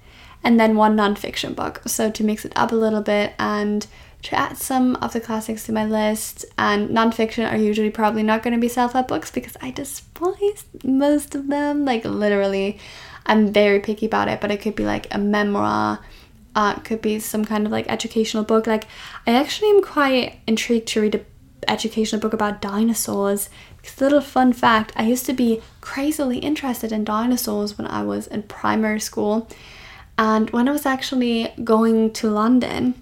and 0.43 0.59
then 0.59 0.75
one 0.75 0.95
nonfiction 0.97 1.55
book. 1.55 1.81
So 1.85 2.11
to 2.11 2.23
mix 2.23 2.45
it 2.45 2.53
up 2.55 2.71
a 2.71 2.75
little 2.75 3.01
bit 3.01 3.33
and 3.39 3.85
to 4.23 4.35
add 4.35 4.57
some 4.57 4.95
of 4.97 5.13
the 5.13 5.19
classics 5.19 5.65
to 5.65 5.71
my 5.71 5.85
list. 5.85 6.45
And 6.57 6.89
nonfiction 6.89 7.49
are 7.51 7.57
usually 7.57 7.89
probably 7.89 8.23
not 8.23 8.43
going 8.43 8.53
to 8.53 8.59
be 8.59 8.67
self 8.67 8.93
help 8.93 9.07
books 9.07 9.31
because 9.31 9.57
I 9.61 9.71
despise 9.71 10.65
most 10.83 11.35
of 11.35 11.47
them. 11.47 11.85
Like, 11.85 12.05
literally, 12.05 12.79
I'm 13.25 13.53
very 13.53 13.79
picky 13.79 14.05
about 14.05 14.27
it, 14.27 14.41
but 14.41 14.51
it 14.51 14.61
could 14.61 14.75
be 14.75 14.85
like 14.85 15.13
a 15.13 15.17
memoir 15.17 15.99
uh, 16.55 16.75
could 16.75 17.01
be 17.01 17.17
some 17.19 17.43
kind 17.43 17.65
of 17.65 17.71
like 17.71 17.89
educational 17.89 18.43
book. 18.43 18.67
Like, 18.67 18.85
I 19.25 19.33
actually 19.33 19.69
am 19.69 19.81
quite 19.81 20.39
intrigued 20.45 20.87
to 20.89 21.01
read 21.01 21.15
a 21.15 21.21
educational 21.67 22.21
book 22.21 22.33
about 22.33 22.61
dinosaurs. 22.61 23.49
Because 23.77 23.99
little 23.99 24.21
fun 24.21 24.53
fact, 24.53 24.93
I 24.95 25.03
used 25.03 25.25
to 25.25 25.33
be 25.33 25.61
crazily 25.81 26.37
interested 26.39 26.91
in 26.91 27.03
dinosaurs 27.03 27.77
when 27.77 27.87
I 27.87 28.03
was 28.03 28.27
in 28.27 28.43
primary 28.43 28.99
school. 28.99 29.47
And 30.17 30.49
when 30.51 30.67
I 30.69 30.71
was 30.71 30.85
actually 30.85 31.53
going 31.63 32.11
to 32.13 32.29
London, 32.29 33.01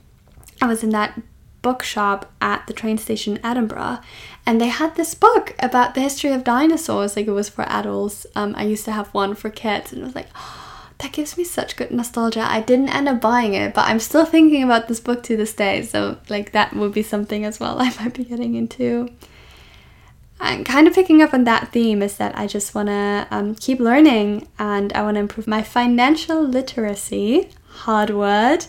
I 0.62 0.67
was 0.67 0.84
in 0.84 0.89
that 0.91 1.19
bookshop 1.62 2.32
at 2.41 2.65
the 2.67 2.74
train 2.74 2.97
station 2.97 3.38
in 3.38 3.45
Edinburgh, 3.45 4.00
and 4.45 4.60
they 4.60 4.67
had 4.67 4.95
this 4.95 5.13
book 5.13 5.56
about 5.60 5.93
the 5.93 6.02
history 6.02 6.32
of 6.32 6.43
dinosaurs. 6.43 7.15
Like 7.15 7.28
it 7.28 7.32
was 7.32 7.50
for 7.50 7.63
adults. 7.63 8.26
Um, 8.36 8.56
I 8.58 8.63
used 8.63 8.86
to 8.86 8.91
have 8.91 9.13
one 9.13 9.36
for 9.36 9.50
kids, 9.50 9.91
and 9.91 10.02
it 10.02 10.06
was 10.06 10.15
like, 10.15 10.30
that 11.00 11.12
gives 11.12 11.38
me 11.38 11.43
such 11.43 11.76
good 11.76 11.91
nostalgia. 11.91 12.41
I 12.41 12.62
didn't 12.62 12.89
end 12.89 13.10
up 13.10 13.21
buying 13.21 13.54
it, 13.54 13.74
but 13.74 13.88
I'm 13.88 14.00
still 14.00 14.26
thinking 14.34 14.63
about 14.63 14.88
this 14.88 15.00
book 15.00 15.24
to 15.24 15.38
this 15.38 15.54
day. 15.54 15.82
So, 15.84 16.17
like, 16.30 16.52
that 16.54 16.74
would 16.76 16.93
be 16.93 17.04
something 17.04 17.45
as 17.45 17.60
well 17.60 17.80
I 17.80 17.93
might 18.00 18.13
be 18.13 18.24
getting 18.24 18.56
into. 18.56 19.10
And 20.42 20.66
kind 20.66 20.88
of 20.88 20.94
picking 20.94 21.22
up 21.22 21.34
on 21.34 21.44
that 21.44 21.72
theme 21.72 22.02
is 22.02 22.18
that 22.18 22.38
I 22.38 22.48
just 22.48 22.74
want 22.74 22.88
to 22.88 23.28
um, 23.30 23.56
keep 23.56 23.80
learning 23.80 24.48
and 24.58 24.92
I 24.94 25.04
want 25.04 25.16
to 25.16 25.20
improve 25.22 25.48
my 25.48 25.62
financial 25.62 26.42
literacy, 26.42 27.50
hard 27.68 28.10
word, 28.10 28.66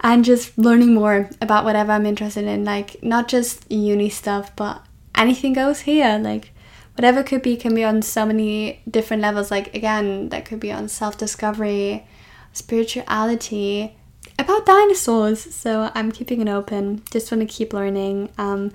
and 0.00 0.24
just 0.24 0.56
learning 0.56 0.94
more 0.94 1.28
about 1.40 1.64
whatever 1.64 1.92
I'm 1.92 2.06
interested 2.06 2.44
in. 2.44 2.64
Like, 2.64 3.02
not 3.02 3.28
just 3.28 3.70
uni 3.70 4.08
stuff, 4.08 4.56
but 4.56 4.82
anything 5.14 5.52
goes 5.52 5.80
here. 5.80 6.18
Like, 6.18 6.52
whatever 6.96 7.22
could 7.22 7.42
be 7.42 7.56
can 7.56 7.74
be 7.74 7.84
on 7.84 8.02
so 8.02 8.26
many 8.26 8.80
different 8.90 9.22
levels 9.22 9.50
like 9.50 9.74
again 9.74 10.30
that 10.30 10.44
could 10.44 10.58
be 10.58 10.72
on 10.72 10.88
self-discovery 10.88 12.06
spirituality 12.52 13.94
about 14.38 14.66
dinosaurs 14.66 15.54
so 15.54 15.90
i'm 15.94 16.10
keeping 16.10 16.40
it 16.40 16.48
open 16.48 17.02
just 17.10 17.30
want 17.30 17.40
to 17.40 17.46
keep 17.46 17.72
learning 17.72 18.30
um, 18.38 18.72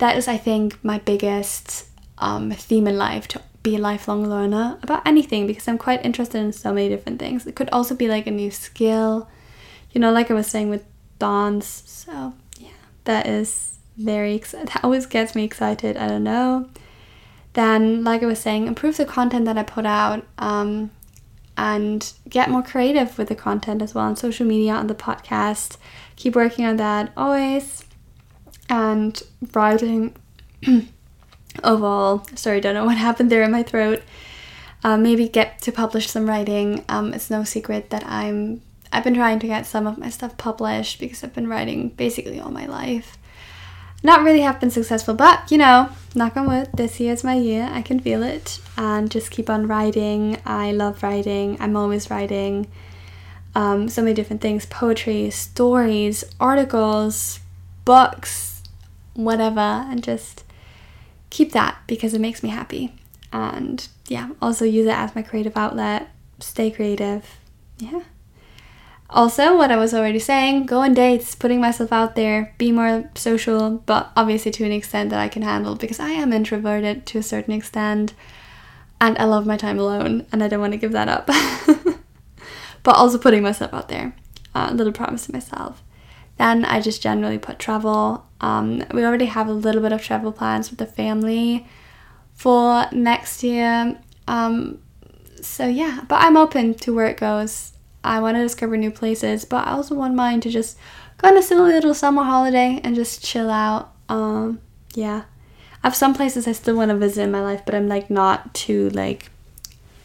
that 0.00 0.16
is 0.16 0.28
i 0.28 0.36
think 0.36 0.82
my 0.84 0.98
biggest 0.98 1.86
um, 2.18 2.50
theme 2.50 2.86
in 2.86 2.98
life 2.98 3.26
to 3.28 3.40
be 3.62 3.76
a 3.76 3.78
lifelong 3.78 4.28
learner 4.28 4.78
about 4.82 5.06
anything 5.06 5.46
because 5.46 5.66
i'm 5.68 5.78
quite 5.78 6.04
interested 6.04 6.38
in 6.38 6.52
so 6.52 6.72
many 6.72 6.88
different 6.88 7.18
things 7.18 7.46
it 7.46 7.54
could 7.54 7.70
also 7.70 7.94
be 7.94 8.08
like 8.08 8.26
a 8.26 8.30
new 8.30 8.50
skill 8.50 9.28
you 9.92 10.00
know 10.00 10.12
like 10.12 10.30
i 10.30 10.34
was 10.34 10.46
saying 10.46 10.68
with 10.68 10.84
dance 11.18 11.82
so 11.86 12.34
yeah 12.58 12.68
that 13.04 13.26
is 13.26 13.78
very 13.96 14.34
exciting. 14.34 14.66
that 14.74 14.84
always 14.84 15.06
gets 15.06 15.34
me 15.34 15.44
excited 15.44 15.96
i 15.96 16.06
don't 16.06 16.24
know 16.24 16.68
then, 17.52 18.04
like 18.04 18.22
I 18.22 18.26
was 18.26 18.38
saying, 18.38 18.66
improve 18.66 18.96
the 18.96 19.04
content 19.04 19.44
that 19.46 19.58
I 19.58 19.62
put 19.62 19.84
out 19.84 20.24
um, 20.38 20.90
and 21.56 22.12
get 22.28 22.48
more 22.48 22.62
creative 22.62 23.18
with 23.18 23.28
the 23.28 23.34
content 23.34 23.82
as 23.82 23.94
well 23.94 24.04
on 24.04 24.16
social 24.16 24.46
media, 24.46 24.74
on 24.74 24.86
the 24.86 24.94
podcast. 24.94 25.76
Keep 26.16 26.36
working 26.36 26.64
on 26.64 26.76
that 26.76 27.12
always. 27.16 27.84
And 28.70 29.22
writing 29.52 30.14
overall. 31.64 32.24
Sorry, 32.34 32.60
don't 32.60 32.74
know 32.74 32.86
what 32.86 32.96
happened 32.96 33.30
there 33.30 33.42
in 33.42 33.50
my 33.50 33.62
throat. 33.62 34.02
Uh, 34.82 34.96
maybe 34.96 35.28
get 35.28 35.60
to 35.62 35.72
publish 35.72 36.08
some 36.08 36.26
writing. 36.28 36.84
Um, 36.88 37.12
it's 37.12 37.30
no 37.30 37.44
secret 37.44 37.90
that 37.90 38.06
I'm. 38.06 38.62
I've 38.92 39.04
been 39.04 39.14
trying 39.14 39.38
to 39.40 39.46
get 39.46 39.66
some 39.66 39.86
of 39.86 39.98
my 39.98 40.08
stuff 40.08 40.36
published 40.36 40.98
because 40.98 41.22
I've 41.22 41.34
been 41.34 41.48
writing 41.48 41.90
basically 41.90 42.40
all 42.40 42.50
my 42.50 42.66
life 42.66 43.18
not 44.02 44.22
really 44.22 44.40
have 44.40 44.60
been 44.60 44.70
successful, 44.70 45.14
but 45.14 45.50
you 45.50 45.58
know, 45.58 45.90
knock 46.14 46.36
on 46.36 46.46
wood, 46.46 46.70
this 46.74 46.98
year 47.00 47.12
is 47.12 47.24
my 47.24 47.34
year. 47.34 47.68
I 47.70 47.82
can 47.82 48.00
feel 48.00 48.22
it 48.22 48.60
and 48.76 49.10
just 49.10 49.30
keep 49.30 49.50
on 49.50 49.66
writing. 49.66 50.38
I 50.46 50.72
love 50.72 51.02
writing, 51.02 51.56
I'm 51.60 51.76
always 51.76 52.10
writing. 52.10 52.66
Um, 53.54 53.88
so 53.88 54.02
many 54.02 54.14
different 54.14 54.40
things 54.40 54.64
poetry, 54.64 55.28
stories, 55.30 56.24
articles, 56.38 57.40
books, 57.84 58.49
whatever, 59.14 59.60
and 59.60 60.02
just 60.02 60.44
keep 61.30 61.52
that 61.52 61.78
because 61.86 62.14
it 62.14 62.20
makes 62.20 62.42
me 62.42 62.48
happy. 62.48 62.94
And 63.32 63.86
yeah, 64.08 64.30
also 64.42 64.64
use 64.64 64.86
it 64.86 64.94
as 64.94 65.14
my 65.14 65.22
creative 65.22 65.56
outlet. 65.56 66.10
Stay 66.40 66.70
creative. 66.70 67.38
Yeah. 67.78 68.02
Also, 69.12 69.56
what 69.56 69.72
I 69.72 69.76
was 69.76 69.92
already 69.92 70.20
saying, 70.20 70.66
go 70.66 70.80
on 70.80 70.94
dates, 70.94 71.34
putting 71.34 71.60
myself 71.60 71.92
out 71.92 72.14
there, 72.14 72.54
be 72.58 72.70
more 72.70 73.10
social, 73.16 73.82
but 73.84 74.12
obviously 74.16 74.52
to 74.52 74.64
an 74.64 74.70
extent 74.70 75.10
that 75.10 75.18
I 75.18 75.28
can 75.28 75.42
handle 75.42 75.74
because 75.74 75.98
I 75.98 76.10
am 76.10 76.32
introverted 76.32 77.06
to 77.06 77.18
a 77.18 77.22
certain 77.22 77.52
extent 77.52 78.14
and 79.00 79.18
I 79.18 79.24
love 79.24 79.46
my 79.46 79.56
time 79.56 79.80
alone 79.80 80.26
and 80.30 80.44
I 80.44 80.48
don't 80.48 80.60
want 80.60 80.74
to 80.74 80.78
give 80.78 80.92
that 80.92 81.08
up. 81.08 81.26
but 82.84 82.96
also 82.96 83.18
putting 83.18 83.42
myself 83.42 83.74
out 83.74 83.88
there, 83.88 84.14
uh, 84.54 84.70
little 84.72 84.92
promise 84.92 85.26
to 85.26 85.32
myself. 85.32 85.82
Then 86.40 86.64
I 86.64 86.80
just 86.80 87.02
generally 87.02 87.36
put 87.36 87.58
travel. 87.58 88.24
Um, 88.40 88.82
we 88.94 89.04
already 89.04 89.26
have 89.26 89.46
a 89.46 89.52
little 89.52 89.82
bit 89.82 89.92
of 89.92 90.02
travel 90.02 90.32
plans 90.32 90.70
with 90.70 90.78
the 90.78 90.86
family 90.86 91.66
for 92.32 92.86
next 92.92 93.42
year. 93.42 94.00
Um, 94.26 94.78
so 95.42 95.68
yeah, 95.68 96.00
but 96.08 96.22
I'm 96.22 96.38
open 96.38 96.72
to 96.76 96.94
where 96.94 97.04
it 97.08 97.18
goes. 97.18 97.74
I 98.02 98.20
want 98.20 98.38
to 98.38 98.42
discover 98.42 98.78
new 98.78 98.90
places, 98.90 99.44
but 99.44 99.68
I 99.68 99.72
also 99.72 99.94
want 99.94 100.14
mine 100.14 100.40
to 100.40 100.48
just 100.48 100.78
go 101.18 101.28
on 101.28 101.36
a 101.36 101.42
silly 101.42 101.72
little 101.74 101.92
summer 101.92 102.22
holiday 102.22 102.80
and 102.82 102.94
just 102.94 103.22
chill 103.22 103.50
out. 103.50 103.92
Um, 104.08 104.60
yeah. 104.94 105.24
I 105.82 105.88
have 105.88 105.94
some 105.94 106.14
places 106.14 106.48
I 106.48 106.52
still 106.52 106.74
want 106.74 106.90
to 106.90 106.96
visit 106.96 107.24
in 107.24 107.30
my 107.30 107.42
life, 107.42 107.66
but 107.66 107.74
I'm 107.74 107.86
like 107.86 108.08
not 108.08 108.54
too 108.54 108.88
like 108.90 109.30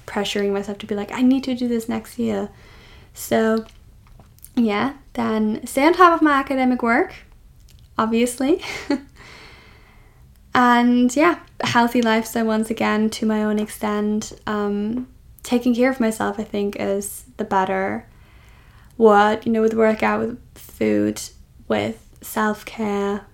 pressuring 0.05 0.51
myself 0.51 0.79
to 0.79 0.85
be 0.85 0.95
like, 0.95 1.13
I 1.13 1.21
need 1.21 1.45
to 1.45 1.55
do 1.55 1.69
this 1.69 1.87
next 1.87 2.19
year. 2.19 2.49
So, 3.13 3.65
yeah, 4.55 4.93
then 5.13 5.65
stay 5.65 5.85
on 5.85 5.93
top 5.93 6.13
of 6.13 6.21
my 6.21 6.33
academic 6.33 6.81
work, 6.81 7.13
obviously. 7.97 8.61
and 10.55 11.15
yeah, 11.15 11.39
healthy 11.61 12.01
lifestyle 12.01 12.45
once 12.45 12.69
again 12.69 13.09
to 13.11 13.25
my 13.25 13.43
own 13.43 13.59
extent. 13.59 14.33
Um, 14.47 15.07
taking 15.43 15.75
care 15.75 15.89
of 15.89 15.99
myself, 15.99 16.39
I 16.39 16.43
think, 16.43 16.75
is 16.79 17.25
the 17.37 17.45
better 17.45 18.07
What, 18.97 19.45
you 19.45 19.51
know, 19.51 19.61
with 19.61 19.73
workout, 19.73 20.21
with 20.21 20.39
food, 20.55 21.21
with 21.67 22.07
self 22.21 22.65
care, 22.65 23.25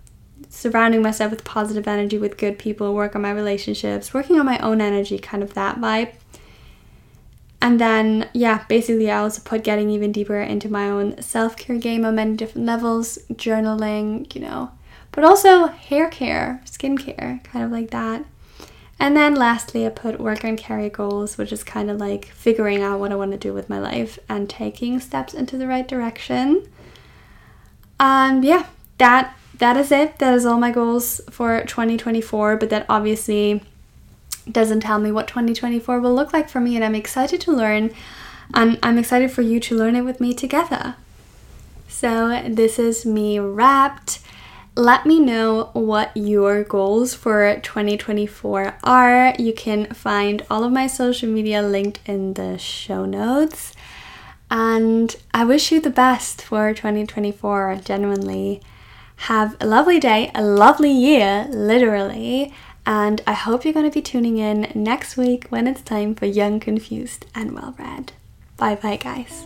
surrounding 0.50 1.02
myself 1.02 1.32
with 1.32 1.44
positive 1.44 1.88
energy, 1.88 2.18
with 2.18 2.38
good 2.38 2.58
people, 2.60 2.94
work 2.94 3.16
on 3.16 3.22
my 3.22 3.32
relationships, 3.32 4.14
working 4.14 4.40
on 4.40 4.46
my 4.46 4.58
own 4.60 4.82
energy, 4.82 5.18
kind 5.20 5.44
of 5.44 5.54
that 5.54 5.78
vibe. 5.80 6.14
And 7.62 7.80
then, 7.80 8.28
yeah, 8.34 8.66
basically, 8.68 9.12
I 9.12 9.20
also 9.20 9.42
put 9.44 9.64
getting 9.64 9.92
even 9.92 10.12
deeper 10.12 10.42
into 10.42 10.68
my 10.68 10.90
own 10.90 11.22
self 11.22 11.56
care 11.56 11.78
game 11.78 12.04
on 12.04 12.16
many 12.16 12.36
different 12.36 12.66
levels, 12.66 13.20
journaling, 13.34 14.34
you 14.34 14.42
know, 14.42 14.72
but 15.12 15.24
also 15.24 15.68
hair 15.68 16.10
care, 16.10 16.62
skincare, 16.66 17.44
kind 17.44 17.64
of 17.64 17.72
like 17.72 17.92
that. 17.92 18.26
And 19.00 19.16
then 19.16 19.36
lastly, 19.36 19.86
I 19.86 19.90
put 19.90 20.20
work 20.20 20.44
on 20.44 20.58
career 20.58 20.90
goals, 20.90 21.38
which 21.38 21.52
is 21.52 21.64
kind 21.64 21.90
of 21.90 21.98
like 21.98 22.26
figuring 22.26 22.82
out 22.82 23.00
what 23.00 23.12
I 23.12 23.16
want 23.16 23.32
to 23.32 23.38
do 23.38 23.54
with 23.54 23.70
my 23.70 23.80
life 23.80 24.18
and 24.28 24.50
taking 24.50 25.00
steps 25.00 25.34
into 25.34 25.58
the 25.58 25.68
right 25.68 25.88
direction. 25.88 26.68
And 28.00 28.44
yeah, 28.44 28.68
that 28.98 29.36
that 29.58 29.78
is 29.78 29.92
it. 29.92 30.18
That 30.20 30.34
is 30.34 30.46
all 30.46 30.60
my 30.60 30.72
goals 30.72 31.22
for 31.30 31.62
2024, 31.62 32.58
but 32.58 32.70
that 32.72 32.86
obviously 32.90 33.64
doesn't 34.50 34.82
tell 34.82 35.00
me 35.00 35.12
what 35.12 35.28
2024 35.28 36.00
will 36.00 36.14
look 36.14 36.34
like 36.34 36.50
for 36.50 36.60
me 36.60 36.76
and 36.76 36.84
I'm 36.84 36.96
excited 36.96 37.42
to 37.42 37.52
learn 37.52 37.92
and 38.54 38.80
I'm 38.84 38.98
excited 38.98 39.32
for 39.32 39.42
you 39.42 39.60
to 39.62 39.76
learn 39.76 39.96
it 39.96 40.02
with 40.02 40.20
me 40.20 40.34
together. 40.34 40.96
So, 41.88 42.42
this 42.48 42.80
is 42.80 43.06
me 43.06 43.40
wrapped. 43.40 44.20
Let 44.76 45.06
me 45.06 45.20
know 45.20 45.70
what 45.74 46.16
your 46.16 46.64
goals 46.64 47.14
for 47.14 47.60
2024 47.62 48.78
are. 48.84 49.36
You 49.38 49.54
can 49.54 49.88
find 49.94 50.46
all 50.50 50.64
of 50.64 50.72
my 50.72 50.88
social 50.88 51.30
media 51.30 51.62
linked 51.62 52.00
in 52.06 52.34
the 52.34 52.58
show 52.58 53.06
notes. 53.06 53.74
And 54.50 55.16
I 55.34 55.46
wish 55.46 55.72
you 55.72 55.80
the 55.80 55.90
best 55.90 56.42
for 56.42 56.74
2024, 56.74 57.82
genuinely. 57.84 58.62
Have 59.28 59.56
a 59.62 59.68
lovely 59.68 60.00
day, 60.00 60.32
a 60.34 60.42
lovely 60.42 60.92
year, 60.92 61.48
literally. 61.50 62.54
And 62.86 63.22
I 63.28 63.34
hope 63.34 63.64
you're 63.64 63.74
going 63.74 63.90
to 63.90 63.94
be 63.94 64.02
tuning 64.02 64.38
in 64.38 64.72
next 64.74 65.18
week 65.18 65.48
when 65.50 65.68
it's 65.68 65.82
time 65.82 66.16
for 66.16 66.26
Young, 66.26 66.60
Confused, 66.60 67.26
and 67.36 67.54
Well 67.54 67.76
Read. 67.78 68.14
Bye 68.58 68.76
bye, 68.76 68.98
guys. 68.98 69.46